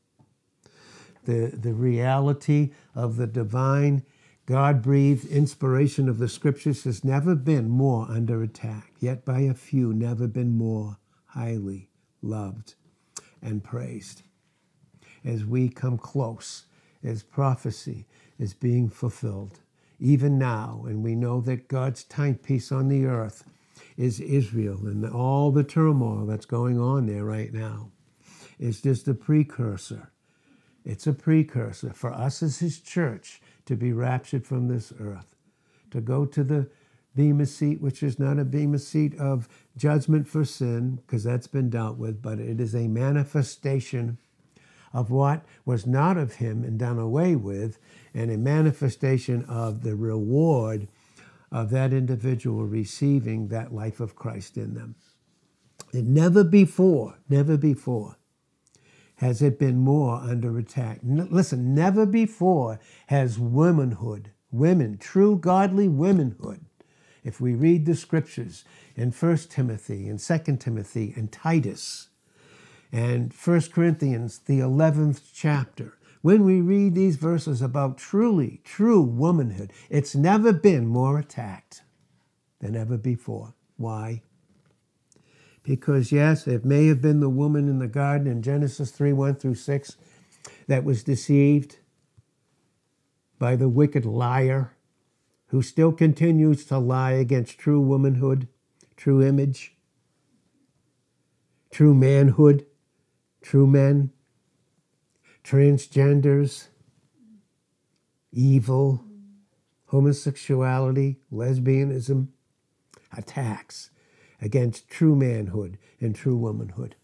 The, 1.23 1.51
the 1.53 1.73
reality 1.73 2.71
of 2.93 3.15
the 3.15 3.25
divine 3.25 4.03
God 4.45 4.83
breathed 4.83 5.25
inspiration 5.25 6.07
of 6.07 6.19
the 6.19 6.29
scriptures 6.29 6.83
has 6.83 7.03
never 7.03 7.33
been 7.33 7.67
more 7.67 8.05
under 8.09 8.43
attack, 8.43 8.91
yet 8.99 9.25
by 9.25 9.39
a 9.39 9.55
few 9.55 9.91
never 9.91 10.27
been 10.27 10.55
more 10.55 10.97
highly 11.27 11.89
loved 12.21 12.75
and 13.41 13.63
praised. 13.63 14.21
As 15.23 15.43
we 15.43 15.69
come 15.69 15.97
close, 15.97 16.65
as 17.03 17.23
prophecy 17.23 18.05
is 18.37 18.53
being 18.53 18.87
fulfilled, 18.87 19.61
even 19.99 20.37
now, 20.37 20.83
and 20.87 21.03
we 21.03 21.15
know 21.15 21.41
that 21.41 21.67
God's 21.67 22.03
timepiece 22.03 22.71
on 22.71 22.87
the 22.87 23.05
earth 23.05 23.45
is 23.97 24.19
Israel 24.19 24.85
and 24.85 25.05
all 25.05 25.51
the 25.51 25.63
turmoil 25.63 26.27
that's 26.27 26.45
going 26.45 26.79
on 26.79 27.07
there 27.07 27.23
right 27.23 27.51
now 27.51 27.89
is 28.59 28.81
just 28.81 29.07
a 29.07 29.13
precursor. 29.15 30.11
It's 30.83 31.07
a 31.07 31.13
precursor 31.13 31.93
for 31.93 32.13
us 32.13 32.43
as 32.43 32.59
His 32.59 32.79
church 32.79 33.41
to 33.65 33.75
be 33.75 33.91
raptured 33.91 34.45
from 34.45 34.67
this 34.67 34.93
earth, 34.99 35.35
to 35.91 36.01
go 36.01 36.25
to 36.25 36.43
the 36.43 36.69
Bema 37.15 37.45
seat, 37.45 37.81
which 37.81 38.03
is 38.03 38.19
not 38.19 38.39
a 38.39 38.45
Bema 38.45 38.77
seat 38.77 39.17
of 39.17 39.47
judgment 39.77 40.27
for 40.27 40.43
sin, 40.43 40.97
because 40.97 41.23
that's 41.23 41.47
been 41.47 41.69
dealt 41.69 41.97
with, 41.97 42.21
but 42.21 42.39
it 42.39 42.59
is 42.59 42.75
a 42.75 42.87
manifestation 42.87 44.17
of 44.93 45.11
what 45.11 45.45
was 45.65 45.85
not 45.85 46.17
of 46.17 46.35
him 46.35 46.63
and 46.63 46.79
done 46.79 46.99
away 46.99 47.35
with, 47.35 47.79
and 48.13 48.31
a 48.31 48.37
manifestation 48.37 49.43
of 49.45 49.83
the 49.83 49.95
reward 49.95 50.87
of 51.51 51.69
that 51.69 51.93
individual 51.93 52.65
receiving 52.65 53.47
that 53.47 53.73
life 53.73 53.99
of 53.99 54.15
Christ 54.15 54.57
in 54.57 54.73
them. 54.73 54.95
And 55.93 56.13
never 56.13 56.43
before, 56.43 57.15
never 57.29 57.57
before 57.57 58.17
has 59.17 59.41
it 59.41 59.59
been 59.59 59.79
more 59.79 60.15
under 60.17 60.57
attack. 60.57 60.99
N- 61.03 61.27
listen, 61.31 61.73
never 61.73 62.05
before 62.05 62.79
has 63.07 63.39
womanhood, 63.39 64.31
women, 64.51 64.97
true 64.97 65.37
godly 65.37 65.87
womanhood, 65.87 66.65
if 67.23 67.41
we 67.41 67.55
read 67.55 67.85
the 67.85 67.95
scriptures 67.95 68.63
in 68.95 69.11
1 69.11 69.37
Timothy 69.49 70.07
and 70.07 70.19
2 70.19 70.57
Timothy 70.57 71.13
and 71.15 71.31
Titus 71.31 72.09
and 72.91 73.33
1 73.33 73.61
Corinthians, 73.73 74.39
the 74.39 74.59
11th 74.59 75.21
chapter, 75.33 75.97
when 76.21 76.43
we 76.43 76.61
read 76.61 76.95
these 76.95 77.17
verses 77.17 77.61
about 77.61 77.97
truly, 77.97 78.61
true 78.63 79.01
womanhood, 79.01 79.71
it's 79.89 80.15
never 80.15 80.53
been 80.53 80.87
more 80.87 81.19
attacked 81.19 81.83
than 82.59 82.75
ever 82.75 82.97
before. 82.97 83.53
Why? 83.77 84.23
Because, 85.65 86.11
yes, 86.11 86.47
it 86.47 86.63
may 86.63 86.85
have 86.87 87.01
been 87.01 87.21
the 87.21 87.29
woman 87.29 87.67
in 87.67 87.79
the 87.79 87.87
garden 87.87 88.27
in 88.27 88.43
Genesis 88.43 88.91
3 88.91 89.13
1 89.13 89.35
through 89.35 89.55
6 89.55 89.97
that 90.67 90.83
was 90.83 91.03
deceived 91.03 91.77
by 93.39 93.55
the 93.55 93.67
wicked 93.67 94.05
liar 94.05 94.73
who 95.47 95.63
still 95.63 95.91
continues 95.91 96.65
to 96.65 96.77
lie 96.77 97.13
against 97.13 97.57
true 97.57 97.79
womanhood, 97.79 98.47
true 98.95 99.23
image, 99.23 99.75
true 101.71 101.95
manhood, 101.95 102.65
true 103.41 103.65
men, 103.65 104.11
transgenders, 105.43 106.67
evil, 108.31 109.03
homosexuality, 109.85 111.17
lesbianism, 111.31 112.27
attacks 113.15 113.89
against 114.45 114.87
true 114.87 115.15
manhood 115.15 115.75
and 115.99 116.13
true 116.13 116.37
womanhood. 116.37 116.95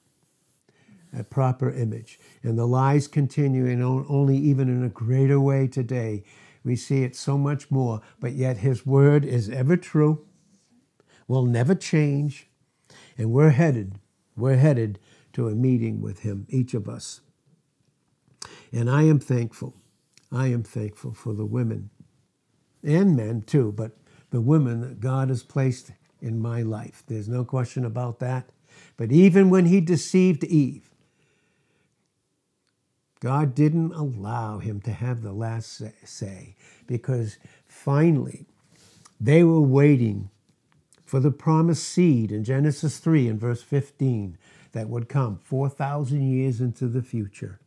A 1.12 1.24
proper 1.24 1.71
image. 1.71 2.19
And 2.43 2.55
the 2.55 2.67
lies 2.67 3.07
continue, 3.07 3.65
and 3.65 3.83
only 3.83 4.38
even 4.38 4.69
in 4.69 4.83
a 4.83 4.89
greater 4.89 5.39
way 5.39 5.67
today. 5.67 6.24
We 6.63 6.75
see 6.75 7.01
it 7.01 7.15
so 7.15 7.39
much 7.39 7.71
more, 7.71 8.01
but 8.19 8.33
yet 8.33 8.57
His 8.57 8.86
word 8.86 9.25
is 9.25 9.50
ever 9.50 9.75
true, 9.75 10.24
will 11.27 11.45
never 11.45 11.74
change, 11.74 12.48
and 13.17 13.31
we're 13.31 13.50
headed, 13.50 14.00
we're 14.38 14.57
headed 14.57 15.00
to 15.33 15.48
a 15.48 15.55
meeting 15.55 16.00
with 16.00 16.19
Him, 16.19 16.45
each 16.48 16.75
of 16.75 16.88
us. 16.88 17.21
And 18.71 18.88
I 18.88 19.03
am 19.03 19.19
thankful. 19.19 19.75
I 20.31 20.48
am 20.48 20.62
thankful 20.62 21.13
for 21.13 21.33
the 21.33 21.45
women 21.45 21.89
and 22.83 23.15
men 23.15 23.41
too, 23.41 23.71
but 23.71 23.98
the 24.29 24.41
women 24.41 24.81
that 24.81 25.00
God 25.00 25.29
has 25.29 25.41
placed 25.41 25.91
in 26.22 26.40
my 26.40 26.62
life. 26.62 27.04
There's 27.08 27.28
no 27.28 27.44
question 27.44 27.84
about 27.84 28.20
that. 28.20 28.50
But 28.98 29.12
even 29.12 29.50
when 29.50 29.66
he 29.66 29.82
deceived 29.82 30.44
Eve, 30.44 30.90
God 33.20 33.54
didn't 33.54 33.94
allow 33.94 34.60
him 34.60 34.82
to 34.82 34.92
have 34.92 35.22
the 35.22 35.34
last 35.34 35.82
say 36.04 36.56
because 36.88 37.38
finally 37.68 38.46
they 39.20 39.44
were 39.44 39.62
waiting 39.62 40.30
for 41.06 41.20
the 41.20 41.32
promised 41.32 41.88
seed 41.88 42.32
in 42.32 42.44
Genesis 42.44 42.98
3 42.98 43.28
and 43.28 43.40
verse 43.40 43.62
15 43.62 44.38
that 44.72 44.90
would 44.90 45.10
come 45.10 45.38
4,000 45.38 46.22
years 46.22 46.62
into 46.62 46.88
the 46.88 47.01
future. 47.01 47.60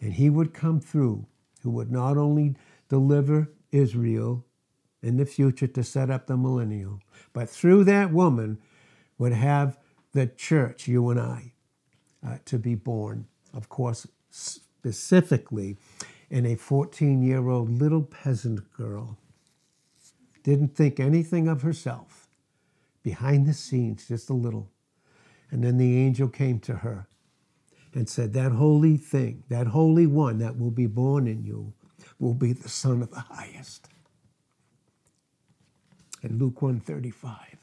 And 0.00 0.14
he 0.14 0.28
would 0.28 0.52
come 0.52 0.80
through, 0.80 1.26
who 1.62 1.70
would 1.70 1.90
not 1.90 2.16
only 2.16 2.56
deliver 2.88 3.50
Israel 3.70 4.44
in 5.02 5.16
the 5.16 5.26
future 5.26 5.66
to 5.66 5.82
set 5.82 6.10
up 6.10 6.26
the 6.26 6.36
millennial. 6.36 7.00
But 7.32 7.48
through 7.48 7.84
that 7.84 8.12
woman 8.12 8.58
would 9.18 9.32
have 9.32 9.78
the 10.12 10.26
church, 10.26 10.88
you 10.88 11.08
and 11.10 11.20
I, 11.20 11.52
uh, 12.26 12.38
to 12.46 12.58
be 12.58 12.74
born. 12.74 13.26
Of 13.54 13.68
course, 13.68 14.06
specifically 14.30 15.76
in 16.30 16.46
a 16.46 16.54
14 16.54 17.22
year 17.22 17.48
old 17.48 17.70
little 17.70 18.02
peasant 18.02 18.72
girl. 18.72 19.18
Didn't 20.42 20.74
think 20.74 20.98
anything 20.98 21.48
of 21.48 21.62
herself. 21.62 22.28
Behind 23.02 23.46
the 23.46 23.54
scenes, 23.54 24.08
just 24.08 24.30
a 24.30 24.34
little. 24.34 24.70
And 25.50 25.64
then 25.64 25.78
the 25.78 25.98
angel 25.98 26.28
came 26.28 26.60
to 26.60 26.76
her 26.76 27.06
and 27.94 28.08
said, 28.08 28.32
That 28.32 28.52
holy 28.52 28.96
thing, 28.96 29.42
that 29.48 29.68
holy 29.68 30.06
one 30.06 30.38
that 30.38 30.58
will 30.58 30.70
be 30.70 30.86
born 30.86 31.26
in 31.26 31.44
you, 31.44 31.72
will 32.18 32.34
be 32.34 32.52
the 32.52 32.68
Son 32.68 33.02
of 33.02 33.10
the 33.10 33.20
highest. 33.20 33.88
In 36.22 36.38
Luke 36.38 36.60
135, 36.60 37.56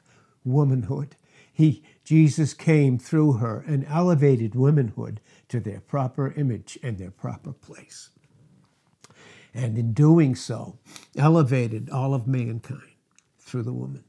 womanhood. 0.44 1.16
He, 1.52 1.84
Jesus 2.04 2.54
came 2.54 2.98
through 2.98 3.34
her 3.34 3.64
and 3.68 3.86
elevated 3.90 4.56
womanhood 4.56 5.22
to 5.50 5.60
their 5.60 5.80
proper 5.80 6.32
image 6.34 6.78
and 6.84 6.98
their 6.98 7.12
proper 7.12 7.52
place. 7.52 8.10
And 9.54 9.78
in 9.78 9.94
doing 9.94 10.36
so, 10.36 10.78
elevated 11.16 11.90
all 11.90 12.14
of 12.14 12.28
mankind 12.28 12.92
through 13.40 13.64
the 13.64 13.74
woman. 13.74 14.04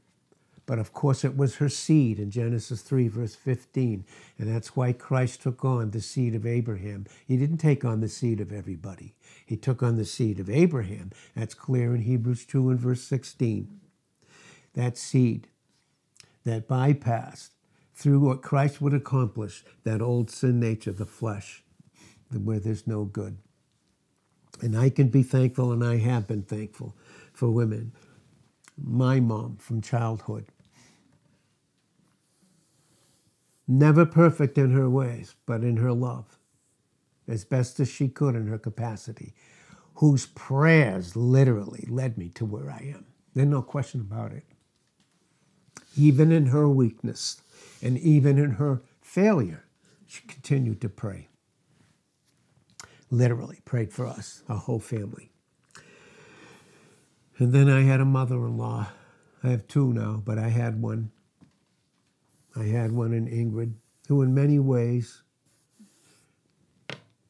But 0.69 0.77
of 0.77 0.93
course, 0.93 1.25
it 1.25 1.35
was 1.35 1.55
her 1.55 1.69
seed 1.69 2.19
in 2.19 2.29
Genesis 2.29 2.83
3, 2.83 3.07
verse 3.07 3.33
15. 3.33 4.05
And 4.37 4.55
that's 4.55 4.75
why 4.75 4.93
Christ 4.93 5.41
took 5.41 5.65
on 5.65 5.89
the 5.89 6.01
seed 6.01 6.35
of 6.35 6.45
Abraham. 6.45 7.07
He 7.25 7.37
didn't 7.37 7.57
take 7.57 7.83
on 7.83 8.01
the 8.01 8.07
seed 8.07 8.39
of 8.39 8.53
everybody, 8.53 9.15
he 9.43 9.57
took 9.57 9.81
on 9.81 9.95
the 9.95 10.05
seed 10.05 10.39
of 10.39 10.47
Abraham. 10.47 11.09
That's 11.35 11.55
clear 11.55 11.95
in 11.95 12.01
Hebrews 12.01 12.45
2 12.45 12.69
and 12.69 12.79
verse 12.79 13.01
16. 13.01 13.79
That 14.79 14.97
seed 14.97 15.49
that 16.45 16.69
bypassed 16.69 17.49
through 17.93 18.21
what 18.21 18.41
Christ 18.41 18.79
would 18.79 18.93
accomplish 18.93 19.65
that 19.83 20.01
old 20.01 20.31
sin 20.31 20.57
nature, 20.57 20.93
the 20.93 21.05
flesh, 21.05 21.65
where 22.31 22.61
there's 22.61 22.87
no 22.87 23.03
good. 23.03 23.39
And 24.61 24.77
I 24.77 24.89
can 24.89 25.09
be 25.09 25.21
thankful, 25.21 25.73
and 25.73 25.83
I 25.83 25.97
have 25.97 26.27
been 26.27 26.43
thankful 26.43 26.95
for 27.33 27.51
women. 27.51 27.91
My 28.81 29.19
mom 29.19 29.57
from 29.57 29.81
childhood 29.81 30.45
never 33.67 34.05
perfect 34.05 34.57
in 34.57 34.71
her 34.71 34.89
ways, 34.89 35.35
but 35.45 35.61
in 35.61 35.75
her 35.75 35.91
love, 35.91 36.39
as 37.27 37.43
best 37.43 37.81
as 37.81 37.89
she 37.89 38.07
could 38.07 38.33
in 38.33 38.47
her 38.47 38.57
capacity, 38.57 39.33
whose 39.95 40.27
prayers 40.27 41.17
literally 41.17 41.85
led 41.89 42.17
me 42.17 42.29
to 42.29 42.45
where 42.45 42.71
I 42.71 42.93
am. 42.95 43.07
There's 43.33 43.49
no 43.49 43.61
question 43.61 43.99
about 43.99 44.31
it. 44.31 44.45
Even 45.99 46.31
in 46.31 46.47
her 46.47 46.69
weakness 46.69 47.41
and 47.81 47.97
even 47.97 48.37
in 48.37 48.51
her 48.51 48.81
failure, 49.01 49.65
she 50.07 50.21
continued 50.27 50.79
to 50.81 50.89
pray. 50.89 51.27
Literally 53.11 53.59
prayed 53.65 53.91
for 53.91 54.07
us, 54.07 54.43
our 54.47 54.57
whole 54.57 54.79
family. 54.79 55.29
And 57.37 57.51
then 57.51 57.69
I 57.69 57.81
had 57.81 57.99
a 57.99 58.05
mother 58.05 58.35
in 58.45 58.57
law. 58.57 58.87
I 59.43 59.49
have 59.49 59.67
two 59.67 59.91
now, 59.93 60.21
but 60.23 60.37
I 60.37 60.49
had 60.49 60.81
one 60.81 61.11
I 62.55 62.63
had 62.63 62.91
one 62.91 63.13
in 63.13 63.27
Ingrid, 63.27 63.73
who 64.07 64.21
in 64.21 64.33
many 64.33 64.59
ways, 64.59 65.21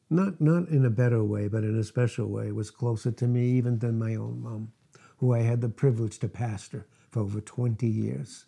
not, 0.08 0.40
not 0.40 0.68
in 0.68 0.84
a 0.84 0.90
better 0.90 1.22
way, 1.22 1.46
but 1.46 1.62
in 1.62 1.78
a 1.78 1.84
special 1.84 2.28
way, 2.28 2.52
was 2.52 2.70
closer 2.70 3.12
to 3.12 3.26
me 3.28 3.44
even 3.50 3.78
than 3.78 3.98
my 3.98 4.14
own 4.14 4.42
mom, 4.42 4.72
who 5.18 5.34
I 5.34 5.40
had 5.40 5.60
the 5.60 5.68
privilege 5.68 6.18
to 6.20 6.28
pastor 6.28 6.86
for 7.10 7.20
over 7.20 7.40
20 7.40 7.86
years. 7.86 8.46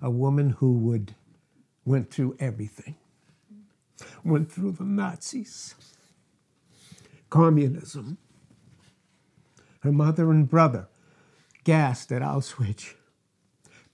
A 0.00 0.10
woman 0.10 0.50
who 0.50 0.72
would 0.78 1.14
went 1.84 2.10
through 2.10 2.36
everything, 2.38 2.96
went 4.22 4.52
through 4.52 4.72
the 4.72 4.84
Nazis, 4.84 5.74
communism. 7.30 8.18
Her 9.80 9.92
mother 9.92 10.30
and 10.30 10.48
brother 10.48 10.88
gassed 11.64 12.12
at 12.12 12.20
Auschwitz, 12.20 12.94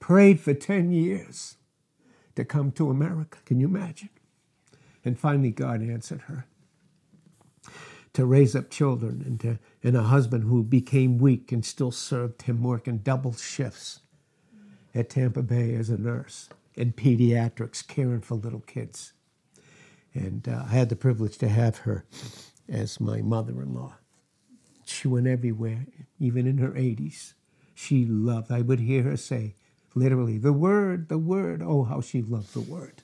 prayed 0.00 0.40
for 0.40 0.54
10 0.54 0.90
years 0.90 1.56
to 2.34 2.44
come 2.44 2.72
to 2.72 2.90
America. 2.90 3.38
Can 3.44 3.60
you 3.60 3.68
imagine? 3.68 4.10
And 5.04 5.18
finally, 5.18 5.50
God 5.50 5.82
answered 5.82 6.22
her 6.22 6.46
to 8.14 8.24
raise 8.24 8.56
up 8.56 8.70
children 8.70 9.22
and, 9.26 9.40
to, 9.40 9.58
and 9.82 9.96
a 9.96 10.04
husband 10.04 10.44
who 10.44 10.62
became 10.62 11.18
weak 11.18 11.52
and 11.52 11.64
still 11.64 11.90
served 11.90 12.42
him 12.42 12.62
working 12.62 12.98
double 12.98 13.34
shifts 13.34 14.00
at 14.94 15.10
Tampa 15.10 15.42
Bay 15.42 15.74
as 15.74 15.90
a 15.90 15.98
nurse 15.98 16.48
in 16.74 16.92
pediatrics, 16.92 17.86
caring 17.86 18.20
for 18.20 18.34
little 18.34 18.60
kids. 18.60 19.12
And 20.14 20.48
uh, 20.48 20.64
I 20.66 20.72
had 20.72 20.88
the 20.88 20.96
privilege 20.96 21.38
to 21.38 21.48
have 21.48 21.78
her 21.78 22.04
as 22.68 23.00
my 23.00 23.20
mother 23.20 23.60
in 23.62 23.74
law. 23.74 23.94
She 24.86 25.08
went 25.08 25.26
everywhere, 25.26 25.86
even 26.20 26.46
in 26.46 26.58
her 26.58 26.70
80s. 26.70 27.34
She 27.74 28.04
loved, 28.04 28.52
I 28.52 28.60
would 28.60 28.80
hear 28.80 29.02
her 29.02 29.16
say, 29.16 29.56
Literally, 29.94 30.38
the 30.38 30.52
word, 30.52 31.08
the 31.08 31.18
word. 31.18 31.62
Oh, 31.62 31.84
how 31.84 32.00
she 32.00 32.20
loved 32.20 32.52
the 32.52 32.60
word. 32.60 33.02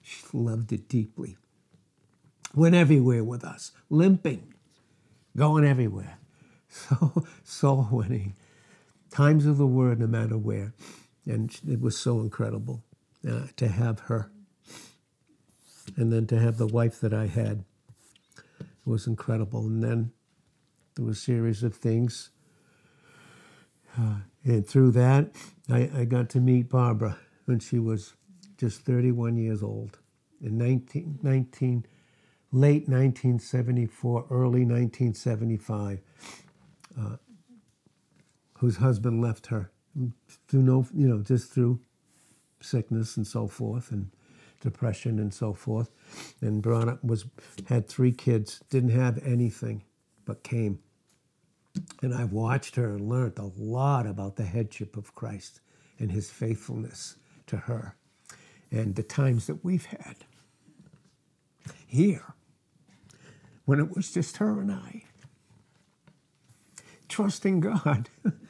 She 0.00 0.22
loved 0.32 0.72
it 0.72 0.88
deeply. 0.88 1.36
Went 2.54 2.76
everywhere 2.76 3.24
with 3.24 3.44
us, 3.44 3.72
limping, 3.90 4.54
going 5.36 5.64
everywhere. 5.64 6.18
So, 6.76 7.24
soul 7.44 7.86
winning. 7.92 8.34
Times 9.08 9.46
of 9.46 9.58
the 9.58 9.66
word, 9.66 10.00
no 10.00 10.08
matter 10.08 10.36
where. 10.36 10.74
And 11.26 11.58
it 11.68 11.80
was 11.80 11.96
so 11.96 12.20
incredible 12.20 12.82
uh, 13.28 13.46
to 13.56 13.68
have 13.68 14.00
her. 14.00 14.30
And 15.96 16.12
then 16.12 16.26
to 16.28 16.38
have 16.38 16.58
the 16.58 16.66
wife 16.66 17.00
that 17.00 17.12
I 17.12 17.26
had 17.26 17.64
was 18.84 19.06
incredible. 19.06 19.66
And 19.66 19.82
then 19.82 20.12
there 20.94 21.04
was 21.04 21.18
a 21.18 21.20
series 21.20 21.62
of 21.62 21.74
things. 21.74 22.30
Uh, 23.98 24.16
and 24.44 24.66
through 24.66 24.90
that, 24.92 25.30
I, 25.70 25.90
I 25.94 26.04
got 26.04 26.28
to 26.30 26.40
meet 26.40 26.68
Barbara 26.68 27.18
when 27.46 27.58
she 27.58 27.78
was 27.78 28.14
just 28.58 28.80
31 28.82 29.36
years 29.36 29.62
old 29.62 29.98
in 30.42 30.58
19, 30.58 31.20
19 31.22 31.86
late 32.52 32.88
1974, 32.88 34.26
early 34.30 34.64
1975, 34.64 36.00
uh, 36.98 37.16
whose 38.58 38.76
husband 38.76 39.20
left 39.20 39.46
her 39.46 39.70
through 40.48 40.62
no, 40.62 40.86
you 40.94 41.08
know, 41.08 41.20
just 41.22 41.52
through 41.52 41.80
sickness 42.60 43.16
and 43.16 43.26
so 43.26 43.48
forth, 43.48 43.92
and 43.92 44.10
depression 44.60 45.18
and 45.18 45.34
so 45.34 45.54
forth, 45.54 45.90
and 46.40 46.62
brought 46.62 47.04
was 47.04 47.26
had 47.68 47.88
three 47.88 48.12
kids, 48.12 48.60
didn't 48.70 48.90
have 48.90 49.18
anything, 49.26 49.84
but 50.24 50.42
came 50.42 50.78
and 52.02 52.14
I've 52.14 52.32
watched 52.32 52.76
her 52.76 52.90
and 52.90 53.08
learned 53.08 53.38
a 53.38 53.50
lot 53.58 54.06
about 54.06 54.36
the 54.36 54.44
headship 54.44 54.96
of 54.96 55.14
Christ 55.14 55.60
and 55.98 56.12
his 56.12 56.30
faithfulness 56.30 57.16
to 57.46 57.56
her 57.56 57.96
and 58.70 58.94
the 58.94 59.02
times 59.02 59.46
that 59.46 59.64
we've 59.64 59.86
had 59.86 60.16
here 61.86 62.34
when 63.64 63.80
it 63.80 63.94
was 63.94 64.12
just 64.12 64.38
her 64.38 64.60
and 64.60 64.72
I. 64.72 65.04
Trusting 67.08 67.60
God 67.60 68.08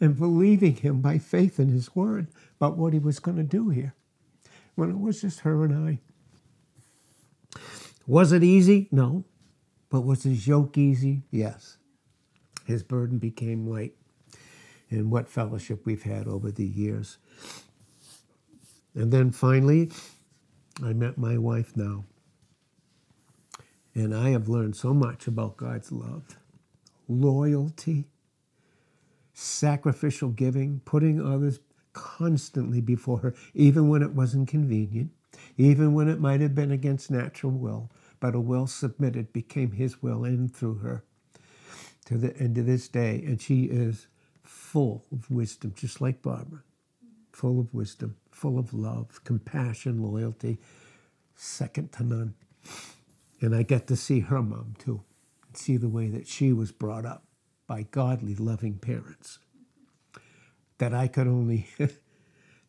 and 0.00 0.18
believing 0.18 0.76
Him 0.76 1.00
by 1.00 1.18
faith 1.18 1.58
in 1.58 1.68
His 1.68 1.94
Word 1.94 2.28
about 2.60 2.76
what 2.76 2.92
He 2.92 2.98
was 2.98 3.18
going 3.18 3.36
to 3.36 3.42
do 3.42 3.70
here 3.70 3.94
when 4.76 4.90
it 4.90 5.00
was 5.00 5.22
just 5.22 5.40
her 5.40 5.64
and 5.64 5.88
I. 5.88 5.98
Was 8.06 8.30
it 8.30 8.44
easy? 8.44 8.88
No. 8.92 9.24
But 9.90 10.02
was 10.02 10.22
his 10.22 10.46
yoke 10.46 10.78
easy? 10.78 11.22
Yes. 11.30 11.78
His 12.64 12.82
burden 12.82 13.18
became 13.18 13.66
light. 13.66 13.94
And 14.90 15.10
what 15.10 15.28
fellowship 15.28 15.84
we've 15.84 16.04
had 16.04 16.28
over 16.28 16.52
the 16.52 16.66
years. 16.66 17.18
And 18.94 19.10
then 19.12 19.32
finally, 19.32 19.90
I 20.84 20.92
met 20.92 21.18
my 21.18 21.36
wife 21.38 21.76
now. 21.76 22.04
And 23.94 24.14
I 24.14 24.30
have 24.30 24.48
learned 24.48 24.76
so 24.76 24.94
much 24.94 25.26
about 25.26 25.56
God's 25.56 25.90
love, 25.90 26.38
loyalty, 27.08 28.04
sacrificial 29.38 30.30
giving, 30.30 30.80
putting 30.86 31.20
others 31.20 31.60
constantly 31.92 32.80
before 32.80 33.18
her, 33.18 33.34
even 33.52 33.86
when 33.86 34.02
it 34.02 34.12
wasn't 34.12 34.48
convenient, 34.48 35.10
even 35.58 35.92
when 35.92 36.08
it 36.08 36.18
might 36.18 36.40
have 36.40 36.54
been 36.54 36.70
against 36.70 37.10
natural 37.10 37.52
will, 37.52 37.90
but 38.18 38.34
a 38.34 38.40
will 38.40 38.66
submitted 38.66 39.34
became 39.34 39.72
his 39.72 40.02
will 40.02 40.24
in 40.24 40.48
through 40.48 40.76
her 40.76 41.04
to 42.06 42.16
the 42.16 42.34
end 42.38 42.56
of 42.56 42.64
this 42.64 42.88
day. 42.88 43.22
And 43.26 43.40
she 43.40 43.64
is 43.64 44.06
full 44.42 45.04
of 45.12 45.30
wisdom, 45.30 45.74
just 45.76 46.00
like 46.00 46.22
Barbara. 46.22 46.62
Full 47.32 47.60
of 47.60 47.74
wisdom, 47.74 48.16
full 48.30 48.58
of 48.58 48.72
love, 48.72 49.22
compassion, 49.24 50.02
loyalty, 50.02 50.58
second 51.34 51.92
to 51.92 52.04
none. 52.04 52.34
And 53.42 53.54
I 53.54 53.64
get 53.64 53.86
to 53.88 53.96
see 53.96 54.20
her 54.20 54.42
mom 54.42 54.76
too, 54.78 55.02
see 55.52 55.76
the 55.76 55.90
way 55.90 56.08
that 56.08 56.26
she 56.26 56.54
was 56.54 56.72
brought 56.72 57.04
up 57.04 57.25
by 57.66 57.82
godly, 57.82 58.34
loving 58.34 58.78
parents 58.78 59.38
that 60.78 60.94
I 60.94 61.08
could 61.08 61.26
only 61.26 61.68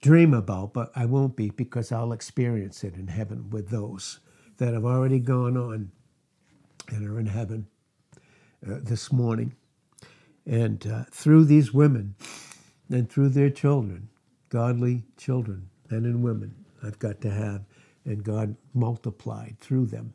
dream 0.01 0.33
about, 0.33 0.73
but 0.73 0.91
I 0.95 1.05
won't 1.05 1.35
be 1.35 1.49
because 1.49 1.91
I'll 1.91 2.13
experience 2.13 2.83
it 2.83 2.95
in 2.95 3.07
heaven 3.07 3.49
with 3.49 3.69
those 3.69 4.19
that 4.57 4.73
have 4.73 4.85
already 4.85 5.19
gone 5.19 5.57
on 5.57 5.91
and 6.89 7.07
are 7.07 7.19
in 7.19 7.27
heaven 7.27 7.67
uh, 8.65 8.79
this 8.81 9.11
morning. 9.11 9.55
And 10.45 10.85
uh, 10.87 11.03
through 11.11 11.45
these 11.45 11.73
women 11.73 12.15
and 12.89 13.09
through 13.09 13.29
their 13.29 13.49
children, 13.49 14.09
godly 14.49 15.03
children, 15.17 15.69
men 15.89 16.05
and 16.05 16.23
women, 16.23 16.55
I've 16.81 16.99
got 16.99 17.21
to 17.21 17.29
have, 17.29 17.65
and 18.05 18.23
God 18.23 18.55
multiplied 18.73 19.57
through 19.59 19.87
them 19.87 20.13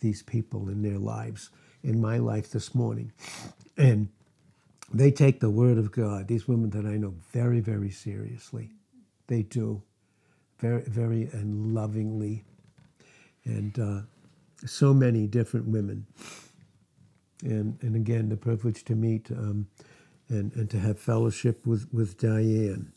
these 0.00 0.22
people 0.22 0.68
in 0.68 0.82
their 0.82 0.98
lives, 0.98 1.50
in 1.84 2.00
my 2.00 2.18
life 2.18 2.50
this 2.50 2.74
morning. 2.74 3.12
And 3.76 4.08
they 4.92 5.10
take 5.10 5.40
the 5.40 5.50
word 5.50 5.78
of 5.78 5.92
God, 5.92 6.28
these 6.28 6.48
women 6.48 6.70
that 6.70 6.86
I 6.86 6.96
know, 6.96 7.14
very, 7.32 7.60
very 7.60 7.90
seriously. 7.90 8.70
They 9.28 9.42
do, 9.42 9.82
very, 10.58 10.82
very 10.82 11.28
and 11.32 11.74
lovingly. 11.74 12.44
And 13.44 13.78
uh, 13.78 14.00
so 14.66 14.94
many 14.94 15.26
different 15.26 15.68
women. 15.68 16.06
And, 17.42 17.78
and 17.82 17.96
again, 17.96 18.30
the 18.30 18.36
privilege 18.36 18.84
to 18.84 18.94
meet 18.94 19.30
um, 19.30 19.66
and, 20.28 20.52
and 20.54 20.70
to 20.70 20.78
have 20.78 20.98
fellowship 20.98 21.66
with, 21.66 21.88
with 21.92 22.18
Diane 22.18 22.92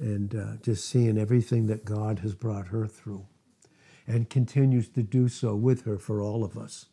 and 0.00 0.34
uh, 0.34 0.56
just 0.62 0.86
seeing 0.88 1.18
everything 1.18 1.66
that 1.66 1.84
God 1.84 2.20
has 2.20 2.34
brought 2.34 2.68
her 2.68 2.86
through 2.86 3.26
and 4.06 4.28
continues 4.28 4.88
to 4.90 5.02
do 5.02 5.28
so 5.28 5.54
with 5.54 5.84
her 5.84 5.98
for 5.98 6.20
all 6.20 6.44
of 6.44 6.56
us. 6.56 6.86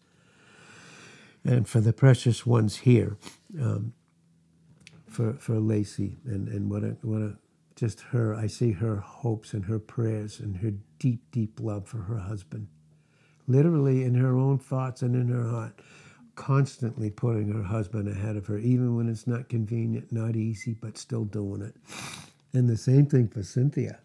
And 1.45 1.67
for 1.67 1.81
the 1.81 1.93
precious 1.93 2.45
ones 2.45 2.77
here, 2.77 3.17
um, 3.59 3.93
for, 5.07 5.33
for 5.33 5.59
Lacey, 5.59 6.17
and, 6.25 6.47
and 6.49 6.69
what 6.69 6.83
a, 6.83 6.97
what 7.01 7.21
a, 7.21 7.37
just 7.75 8.01
her, 8.01 8.35
I 8.35 8.47
see 8.47 8.73
her 8.73 8.97
hopes 8.97 9.53
and 9.53 9.65
her 9.65 9.79
prayers 9.79 10.39
and 10.39 10.57
her 10.57 10.73
deep, 10.99 11.21
deep 11.31 11.59
love 11.61 11.87
for 11.87 11.99
her 11.99 12.17
husband. 12.19 12.67
Literally 13.47 14.03
in 14.03 14.15
her 14.15 14.37
own 14.37 14.59
thoughts 14.59 15.01
and 15.01 15.15
in 15.15 15.29
her 15.29 15.49
heart, 15.49 15.79
constantly 16.35 17.09
putting 17.09 17.51
her 17.51 17.63
husband 17.63 18.07
ahead 18.07 18.35
of 18.37 18.47
her, 18.47 18.57
even 18.59 18.95
when 18.95 19.09
it's 19.09 19.27
not 19.27 19.49
convenient, 19.49 20.11
not 20.11 20.35
easy, 20.35 20.73
but 20.73 20.97
still 20.97 21.25
doing 21.25 21.61
it. 21.61 21.75
And 22.53 22.69
the 22.69 22.77
same 22.77 23.07
thing 23.07 23.27
for 23.27 23.43
Cynthia. 23.43 23.99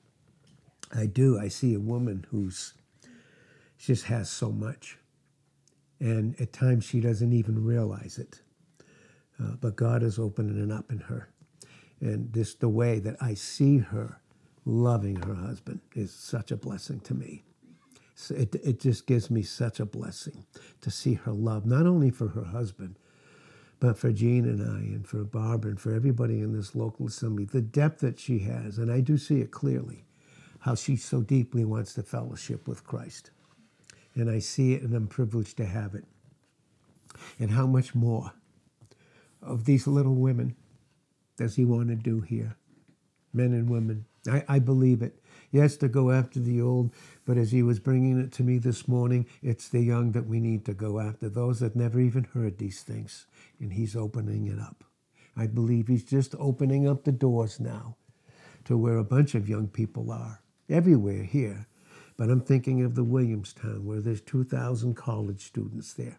I 0.94 1.06
do. 1.06 1.38
I 1.38 1.48
see 1.48 1.74
a 1.74 1.80
woman 1.80 2.26
who's 2.30 2.74
just 3.78 4.06
has 4.06 4.30
so 4.30 4.50
much. 4.50 4.98
And 6.04 6.38
at 6.38 6.52
times 6.52 6.84
she 6.84 7.00
doesn't 7.00 7.32
even 7.32 7.64
realize 7.64 8.18
it. 8.18 8.42
Uh, 9.42 9.52
but 9.58 9.74
God 9.74 10.02
is 10.02 10.18
opening 10.18 10.62
it 10.62 10.70
up 10.70 10.92
in 10.92 10.98
her. 10.98 11.30
And 12.00 12.30
this, 12.30 12.54
the 12.54 12.68
way 12.68 12.98
that 12.98 13.16
I 13.22 13.32
see 13.32 13.78
her 13.78 14.20
loving 14.66 15.16
her 15.16 15.34
husband 15.34 15.80
is 15.94 16.12
such 16.12 16.50
a 16.50 16.58
blessing 16.58 17.00
to 17.00 17.14
me. 17.14 17.42
So 18.14 18.34
it, 18.34 18.54
it 18.56 18.80
just 18.80 19.06
gives 19.06 19.30
me 19.30 19.42
such 19.42 19.80
a 19.80 19.86
blessing 19.86 20.44
to 20.82 20.90
see 20.90 21.14
her 21.14 21.32
love, 21.32 21.64
not 21.64 21.86
only 21.86 22.10
for 22.10 22.28
her 22.28 22.44
husband, 22.44 22.98
but 23.80 23.96
for 23.96 24.12
Jean 24.12 24.44
and 24.44 24.60
I, 24.60 24.80
and 24.94 25.08
for 25.08 25.24
Barbara, 25.24 25.70
and 25.70 25.80
for 25.80 25.94
everybody 25.94 26.40
in 26.40 26.52
this 26.52 26.74
local 26.74 27.06
assembly, 27.06 27.46
the 27.46 27.62
depth 27.62 28.00
that 28.00 28.20
she 28.20 28.40
has, 28.40 28.76
and 28.76 28.92
I 28.92 29.00
do 29.00 29.16
see 29.16 29.40
it 29.40 29.50
clearly, 29.50 30.04
how 30.60 30.74
she 30.74 30.96
so 30.96 31.22
deeply 31.22 31.64
wants 31.64 31.94
to 31.94 32.02
fellowship 32.02 32.68
with 32.68 32.84
Christ. 32.84 33.30
And 34.14 34.30
I 34.30 34.38
see 34.38 34.74
it, 34.74 34.82
and 34.82 34.94
I'm 34.94 35.08
privileged 35.08 35.56
to 35.56 35.66
have 35.66 35.94
it. 35.94 36.04
And 37.38 37.50
how 37.50 37.66
much 37.66 37.94
more 37.94 38.32
of 39.42 39.64
these 39.64 39.86
little 39.86 40.14
women 40.14 40.56
does 41.36 41.56
he 41.56 41.64
want 41.64 41.88
to 41.88 41.96
do 41.96 42.20
here? 42.20 42.56
Men 43.32 43.52
and 43.52 43.68
women. 43.68 44.06
I, 44.30 44.44
I 44.48 44.58
believe 44.58 45.02
it. 45.02 45.18
Yes, 45.50 45.76
to 45.78 45.88
go 45.88 46.10
after 46.10 46.40
the 46.40 46.60
old, 46.60 46.92
but 47.24 47.36
as 47.36 47.52
he 47.52 47.62
was 47.62 47.78
bringing 47.78 48.18
it 48.18 48.32
to 48.32 48.42
me 48.42 48.58
this 48.58 48.88
morning, 48.88 49.26
it's 49.42 49.68
the 49.68 49.80
young 49.80 50.12
that 50.12 50.26
we 50.26 50.40
need 50.40 50.64
to 50.66 50.74
go 50.74 50.98
after, 50.98 51.28
those 51.28 51.60
that 51.60 51.76
never 51.76 52.00
even 52.00 52.24
heard 52.24 52.58
these 52.58 52.82
things. 52.82 53.26
And 53.60 53.72
he's 53.72 53.94
opening 53.94 54.46
it 54.46 54.58
up. 54.58 54.84
I 55.36 55.46
believe 55.46 55.88
he's 55.88 56.04
just 56.04 56.34
opening 56.38 56.88
up 56.88 57.04
the 57.04 57.12
doors 57.12 57.60
now 57.60 57.96
to 58.64 58.76
where 58.76 58.96
a 58.96 59.04
bunch 59.04 59.34
of 59.34 59.48
young 59.48 59.68
people 59.68 60.10
are, 60.10 60.40
everywhere 60.68 61.22
here. 61.22 61.66
But 62.16 62.30
I'm 62.30 62.40
thinking 62.40 62.82
of 62.82 62.94
the 62.94 63.04
Williamstown, 63.04 63.84
where 63.84 64.00
there's 64.00 64.20
2,000 64.20 64.94
college 64.94 65.44
students 65.44 65.92
there. 65.94 66.18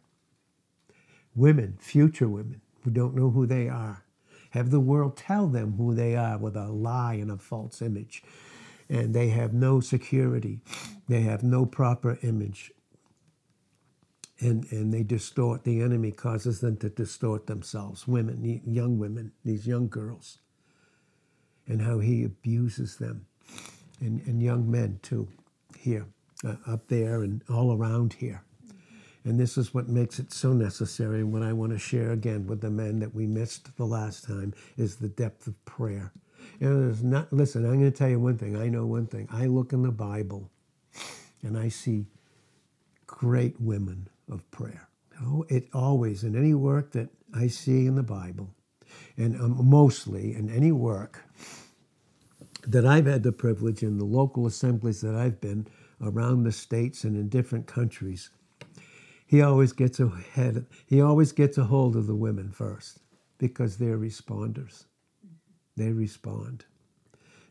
Women, 1.36 1.78
future 1.80 2.28
women, 2.28 2.62
who 2.84 2.92
don't 2.92 3.16
know 3.16 3.30
who 3.30 3.46
they 3.46 3.70
are. 3.70 4.04
Have 4.52 4.72
the 4.72 4.80
world 4.80 5.18
tell 5.18 5.48
them 5.48 5.74
who 5.78 5.94
they 5.94 6.16
are 6.16 6.38
with 6.38 6.56
a 6.56 6.68
lie 6.68 7.16
and 7.16 7.32
a 7.32 7.38
false 7.38 7.82
image. 7.82 8.24
And 8.90 9.14
they 9.14 9.30
have 9.30 9.54
no 9.54 9.80
security. 9.80 10.60
They 11.08 11.22
have 11.22 11.44
no 11.44 11.66
proper 11.66 12.20
image. 12.22 12.72
And, 14.40 14.70
and 14.72 14.94
they 14.94 15.04
distort, 15.04 15.64
the 15.64 15.82
enemy 15.82 16.12
causes 16.12 16.60
them 16.60 16.78
to 16.78 16.90
distort 16.90 17.48
themselves, 17.48 18.08
women, 18.08 18.62
young 18.66 19.00
women, 19.00 19.32
these 19.46 19.66
young 19.66 19.88
girls, 19.88 20.40
and 21.68 21.82
how 21.82 22.00
he 22.00 22.24
abuses 22.24 22.98
them, 22.98 23.28
and, 24.02 24.22
and 24.28 24.44
young 24.44 24.70
men 24.70 25.00
too, 25.02 25.30
here, 25.78 26.06
uh, 26.44 26.56
up 26.68 26.88
there, 26.88 27.24
and 27.24 27.44
all 27.50 27.76
around 27.76 28.14
here. 28.14 28.44
And 29.24 29.40
this 29.40 29.58
is 29.58 29.74
what 29.74 29.90
makes 29.90 30.20
it 30.20 30.32
so 30.32 30.54
necessary. 30.54 31.20
And 31.20 31.34
what 31.34 31.42
I 31.42 31.54
want 31.54 31.72
to 31.72 31.80
share 31.80 32.12
again 32.12 32.46
with 32.46 32.62
the 32.62 32.70
men 32.70 33.00
that 33.00 33.16
we 33.16 33.26
missed 33.26 33.76
the 33.76 33.86
last 33.86 34.26
time 34.26 34.54
is 34.78 34.98
the 34.98 35.10
depth 35.10 35.48
of 35.48 35.66
prayer. 35.66 36.14
Know, 36.60 36.80
there's 36.80 37.04
not, 37.04 37.34
listen, 37.34 37.66
I'm 37.66 37.80
going 37.80 37.92
to 37.92 37.98
tell 37.98 38.10
you 38.10 38.20
one 38.20 38.38
thing. 38.38 38.56
I 38.56 38.70
know 38.70 38.86
one 38.86 39.08
thing. 39.08 39.28
I 39.32 39.48
look 39.48 39.74
in 39.74 39.82
the 39.82 39.92
Bible 39.92 40.50
and 41.42 41.58
I 41.58 41.70
see 41.70 42.06
great 43.08 43.60
women 43.60 44.08
of 44.32 44.50
prayer. 44.52 44.88
Oh, 45.24 45.46
it 45.50 45.68
always, 45.74 46.24
in 46.24 46.36
any 46.36 46.54
work 46.54 46.92
that 46.92 47.10
I 47.34 47.48
see 47.48 47.88
in 47.88 47.96
the 47.96 48.04
Bible, 48.04 48.54
and 49.18 49.40
um, 49.40 49.58
mostly 49.70 50.36
in 50.36 50.50
any 50.50 50.72
work 50.72 51.24
that 52.67 52.86
I've 52.86 53.06
had 53.06 53.23
the 53.23 53.32
privilege 53.32 53.84
in 53.84 53.97
the 53.97 54.06
local 54.06 54.45
assemblies 54.45 55.01
that 55.01 55.15
I've 55.15 55.41
been 55.41 55.67
around 56.01 56.43
the 56.43 56.51
states 56.51 57.04
and 57.04 57.15
in 57.15 57.30
different 57.30 57.67
countries, 57.67 58.30
he 59.25 59.41
always 59.41 59.73
gets 59.73 59.99
ahead. 59.99 60.65
He 60.86 61.01
always 61.01 61.32
gets 61.32 61.58
a 61.58 61.65
hold 61.65 61.95
of 61.95 62.08
the 62.08 62.15
women 62.15 62.51
first 62.51 62.99
because 63.38 63.78
they're 63.78 63.97
responders. 63.97 64.86
They 65.75 65.91
respond. 65.91 66.65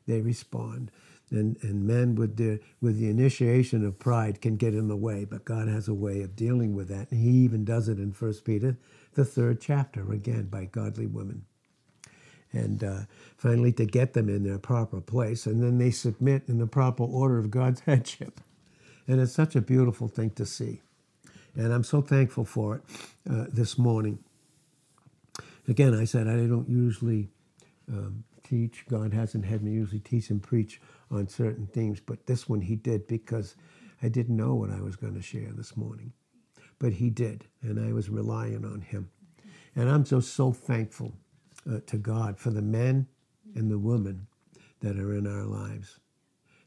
They 0.07 0.21
respond. 0.21 0.91
And, 1.31 1.57
and 1.63 1.85
men 1.85 2.15
with 2.15 2.37
the, 2.37 2.61
with 2.81 2.99
the 2.99 3.09
initiation 3.09 3.85
of 3.85 3.99
pride 3.99 4.41
can 4.41 4.57
get 4.57 4.75
in 4.75 4.89
the 4.89 4.97
way, 4.97 5.25
but 5.25 5.45
God 5.45 5.69
has 5.69 5.89
a 5.89 5.95
way 5.95 6.23
of 6.23 6.37
dealing 6.37 6.75
with 6.75 6.89
that. 6.89 7.11
And 7.11 7.21
he 7.21 7.31
even 7.31 7.65
does 7.65 7.89
it 7.89 7.99
in 7.99 8.13
First 8.13 8.45
Peter, 8.45 8.79
the 9.15 9.25
third 9.25 9.61
chapter, 9.61 10.13
again, 10.13 10.47
by 10.47 10.67
godly 10.67 11.07
women. 11.07 11.47
And 12.55 12.85
uh, 12.85 13.01
finally, 13.37 13.73
to 13.73 13.85
get 13.85 14.15
them 14.15 14.29
in 14.29 14.45
their 14.45 14.59
proper 14.59 15.01
place, 15.01 15.47
and 15.47 15.63
then 15.63 15.79
they 15.79 15.91
submit 15.91 16.45
in 16.49 16.59
the 16.59 16.67
proper 16.67 17.03
order 17.03 17.39
of 17.39 17.51
God's 17.51 17.81
headship. 17.87 18.41
And 19.07 19.21
it's 19.21 19.35
such 19.35 19.57
a 19.57 19.61
beautiful 19.61 20.09
thing 20.09 20.31
to 20.31 20.47
see. 20.47 20.81
And 21.57 21.73
I'm 21.73 21.85
so 21.85 22.01
thankful 22.01 22.45
for 22.45 22.77
it 22.77 22.83
uh, 23.31 23.47
this 23.53 23.77
morning. 23.79 24.21
Again, 25.69 25.95
I 25.95 26.05
said 26.05 26.29
I 26.29 26.47
don't 26.47 26.69
usually 26.69 27.29
um, 27.89 28.25
teach. 28.45 28.87
God 28.89 29.13
hasn't 29.13 29.47
had 29.47 29.63
me 29.63 29.73
usually 29.73 30.01
teach 30.01 30.31
and 30.31 30.43
preach 30.43 30.81
on 31.11 31.29
certain 31.29 31.67
themes, 31.67 32.01
but 32.01 32.27
this 32.27 32.49
one 32.49 32.63
he 32.63 32.77
did 32.77 33.07
because 33.07 33.57
I 34.03 34.09
didn't 34.09 34.37
know 34.37 34.55
what 34.55 34.71
I 34.71 34.81
was 34.81 34.97
going 34.97 35.15
to 35.15 35.23
share 35.23 35.53
this 35.53 35.77
morning. 35.77 36.13
But 36.79 36.95
he 36.95 37.11
did, 37.11 37.47
and 37.63 37.81
I 37.81 37.93
was 37.93 38.11
relying 38.11 38.65
on 38.65 38.83
him. 38.83 39.11
And 39.77 39.91
I'm 39.91 40.05
just 40.05 40.35
so 40.35 40.53
thankful 40.53 41.15
uh, 41.71 41.81
to 41.87 41.97
God 41.97 42.39
for 42.39 42.51
the 42.51 42.63
men 42.63 43.07
and 43.55 43.71
the 43.71 43.79
women 43.79 44.27
that 44.81 44.99
are 44.99 45.15
in 45.15 45.27
our 45.27 45.45
lives, 45.45 45.99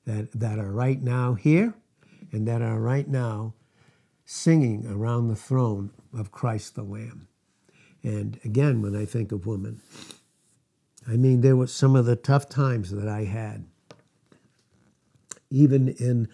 that, 0.05 0.31
that 0.31 0.59
are 0.59 0.71
right 0.71 1.01
now 1.01 1.33
here 1.33 1.73
and 2.31 2.47
that 2.47 2.61
are 2.61 2.79
right 2.79 3.07
now 3.07 3.53
singing 4.25 4.85
around 4.87 5.27
the 5.27 5.35
throne 5.35 5.91
of 6.17 6.31
Christ 6.31 6.75
the 6.75 6.83
Lamb. 6.83 7.27
And 8.03 8.39
again, 8.43 8.81
when 8.81 8.95
I 8.95 9.05
think 9.05 9.31
of 9.31 9.45
women, 9.45 9.81
I 11.07 11.15
mean, 11.15 11.41
there 11.41 11.55
were 11.55 11.67
some 11.67 11.95
of 11.95 12.05
the 12.05 12.15
tough 12.15 12.49
times 12.49 12.91
that 12.91 13.07
I 13.07 13.23
had, 13.23 13.65
even 15.49 15.89
in, 15.89 16.27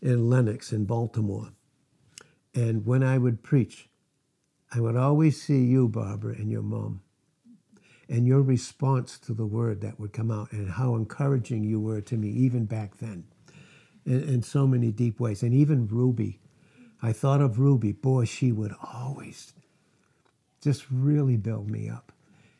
in 0.00 0.30
Lenox, 0.30 0.72
in 0.72 0.84
Baltimore. 0.84 1.48
And 2.54 2.86
when 2.86 3.02
I 3.02 3.18
would 3.18 3.42
preach, 3.42 3.88
I 4.72 4.80
would 4.80 4.96
always 4.96 5.42
see 5.42 5.64
you, 5.64 5.88
Barbara, 5.88 6.34
and 6.34 6.50
your 6.50 6.62
mom, 6.62 7.02
and 8.10 8.26
your 8.26 8.42
response 8.42 9.18
to 9.20 9.32
the 9.32 9.46
word 9.46 9.80
that 9.80 10.00
would 10.00 10.12
come 10.12 10.32
out, 10.32 10.50
and 10.52 10.72
how 10.72 10.96
encouraging 10.96 11.62
you 11.62 11.80
were 11.80 12.00
to 12.00 12.16
me, 12.16 12.28
even 12.28 12.64
back 12.64 12.98
then, 12.98 13.24
in, 14.04 14.22
in 14.24 14.42
so 14.42 14.66
many 14.66 14.90
deep 14.90 15.20
ways. 15.20 15.44
And 15.44 15.54
even 15.54 15.86
Ruby, 15.86 16.40
I 17.00 17.12
thought 17.12 17.40
of 17.40 17.60
Ruby. 17.60 17.92
Boy, 17.92 18.24
she 18.24 18.50
would 18.50 18.74
always 18.92 19.52
just 20.60 20.84
really 20.90 21.36
build 21.36 21.70
me 21.70 21.88
up 21.88 22.12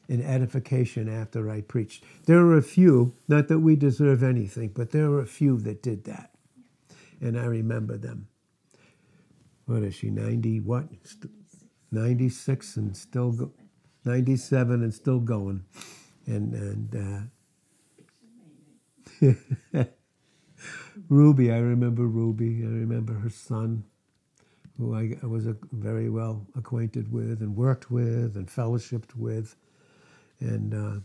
in 0.08 0.22
edification 0.22 1.08
after 1.08 1.50
I 1.50 1.62
preached. 1.62 2.04
There 2.26 2.44
were 2.44 2.56
a 2.56 2.62
few, 2.62 3.14
not 3.28 3.48
that 3.48 3.58
we 3.58 3.74
deserve 3.76 4.22
anything, 4.22 4.68
but 4.68 4.92
there 4.92 5.10
were 5.10 5.20
a 5.20 5.26
few 5.26 5.58
that 5.58 5.82
did 5.82 6.04
that. 6.04 6.30
And 7.20 7.38
I 7.38 7.44
remember 7.44 7.98
them. 7.98 8.28
What 9.66 9.82
is 9.82 9.96
she, 9.96 10.10
90 10.10 10.60
what? 10.60 10.84
96 11.92 12.76
and 12.76 12.96
still 12.96 13.32
go, 13.32 13.52
97 14.04 14.82
and 14.82 14.94
still 14.94 15.20
going. 15.20 15.64
And, 16.26 16.54
and 16.54 17.30
uh, 19.22 19.84
Ruby, 21.08 21.52
I 21.52 21.58
remember 21.58 22.06
Ruby. 22.06 22.62
I 22.64 22.68
remember 22.68 23.14
her 23.14 23.30
son, 23.30 23.84
who 24.78 24.94
I, 24.94 25.16
I 25.22 25.26
was 25.26 25.46
a, 25.46 25.56
very 25.72 26.10
well 26.10 26.46
acquainted 26.56 27.12
with 27.12 27.40
and 27.42 27.56
worked 27.56 27.90
with 27.90 28.36
and 28.36 28.48
fellowshipped 28.48 29.16
with. 29.16 29.56
And 30.40 30.74
uh, 30.74 31.00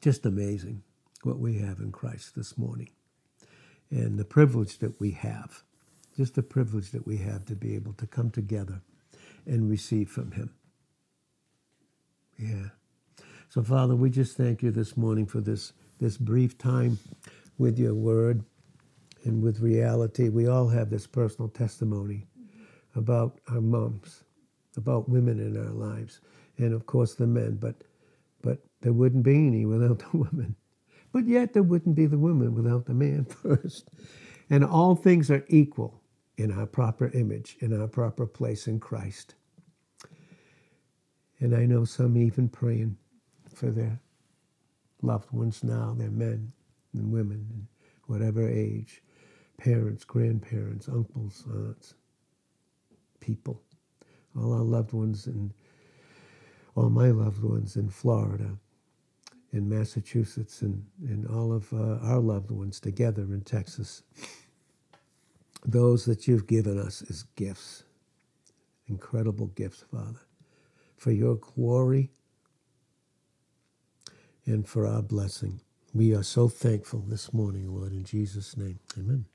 just 0.00 0.26
amazing 0.26 0.82
what 1.22 1.38
we 1.38 1.58
have 1.58 1.80
in 1.80 1.92
Christ 1.92 2.34
this 2.36 2.58
morning 2.58 2.90
and 3.90 4.18
the 4.18 4.24
privilege 4.24 4.78
that 4.78 4.98
we 5.00 5.12
have. 5.12 5.62
Just 6.16 6.34
the 6.34 6.42
privilege 6.42 6.92
that 6.92 7.06
we 7.06 7.18
have 7.18 7.44
to 7.46 7.54
be 7.56 7.74
able 7.74 7.92
to 7.94 8.06
come 8.06 8.30
together 8.30 8.80
and 9.46 9.70
receive 9.70 10.10
from 10.10 10.32
Him. 10.32 10.54
Yeah. 12.38 12.70
So, 13.48 13.62
Father, 13.62 13.96
we 13.96 14.10
just 14.10 14.36
thank 14.36 14.62
you 14.62 14.70
this 14.70 14.96
morning 14.96 15.26
for 15.26 15.40
this, 15.40 15.72
this 16.00 16.18
brief 16.18 16.58
time 16.58 16.98
with 17.58 17.78
your 17.78 17.94
word 17.94 18.44
and 19.24 19.42
with 19.42 19.60
reality. 19.60 20.28
We 20.28 20.48
all 20.48 20.68
have 20.68 20.90
this 20.90 21.06
personal 21.06 21.48
testimony 21.48 22.26
about 22.94 23.40
our 23.48 23.60
moms, 23.60 24.24
about 24.76 25.08
women 25.08 25.40
in 25.40 25.56
our 25.56 25.72
lives, 25.72 26.20
and 26.58 26.74
of 26.74 26.86
course 26.86 27.14
the 27.14 27.26
men, 27.26 27.56
but 27.56 27.76
but 28.42 28.58
there 28.82 28.92
wouldn't 28.92 29.24
be 29.24 29.34
any 29.48 29.66
without 29.66 29.98
the 30.12 30.18
women. 30.18 30.56
But 31.12 31.26
yet 31.26 31.54
there 31.54 31.62
wouldn't 31.62 31.96
be 31.96 32.06
the 32.06 32.18
women 32.18 32.54
without 32.54 32.86
the 32.86 32.94
man 32.94 33.24
first. 33.42 33.90
And 34.50 34.64
all 34.64 34.94
things 34.94 35.30
are 35.30 35.44
equal 35.48 36.02
in 36.36 36.52
our 36.52 36.66
proper 36.66 37.08
image, 37.08 37.56
in 37.60 37.78
our 37.78 37.88
proper 37.88 38.26
place 38.26 38.68
in 38.68 38.80
Christ. 38.80 39.34
And 41.40 41.54
I 41.54 41.66
know 41.66 41.84
some 41.84 42.16
even 42.16 42.48
praying 42.48 42.96
for 43.54 43.70
their 43.70 44.00
loved 45.02 45.32
ones 45.32 45.62
now, 45.62 45.94
their 45.96 46.10
men 46.10 46.52
and 46.94 47.12
women, 47.12 47.46
and 47.52 47.66
whatever 48.06 48.48
age, 48.48 49.02
parents, 49.58 50.04
grandparents, 50.04 50.88
uncles, 50.88 51.44
aunts, 51.52 51.94
people, 53.20 53.60
all 54.38 54.52
our 54.52 54.62
loved 54.62 54.92
ones 54.92 55.26
and 55.26 55.52
all 56.74 56.90
my 56.90 57.10
loved 57.10 57.42
ones 57.42 57.76
in 57.76 57.88
Florida, 57.88 58.56
in 59.52 59.68
Massachusetts, 59.68 60.62
and, 60.62 60.84
and 61.02 61.26
all 61.28 61.52
of 61.52 61.72
uh, 61.72 61.98
our 62.06 62.20
loved 62.20 62.50
ones 62.50 62.80
together 62.80 63.22
in 63.22 63.40
Texas. 63.42 64.02
Those 65.64 66.04
that 66.04 66.28
you've 66.28 66.46
given 66.46 66.78
us 66.78 67.02
as 67.08 67.24
gifts, 67.36 67.84
incredible 68.88 69.46
gifts, 69.48 69.84
Father, 69.90 70.20
for 70.96 71.12
your 71.12 71.36
glory 71.36 72.10
and 74.46 74.68
for 74.68 74.86
our 74.86 75.02
blessing. 75.02 75.60
We 75.94 76.14
are 76.14 76.24
so 76.24 76.48
thankful 76.48 77.00
this 77.08 77.32
morning, 77.32 77.74
Lord, 77.74 77.92
in 77.92 78.04
Jesus' 78.04 78.56
name. 78.56 78.80
Amen. 78.98 79.26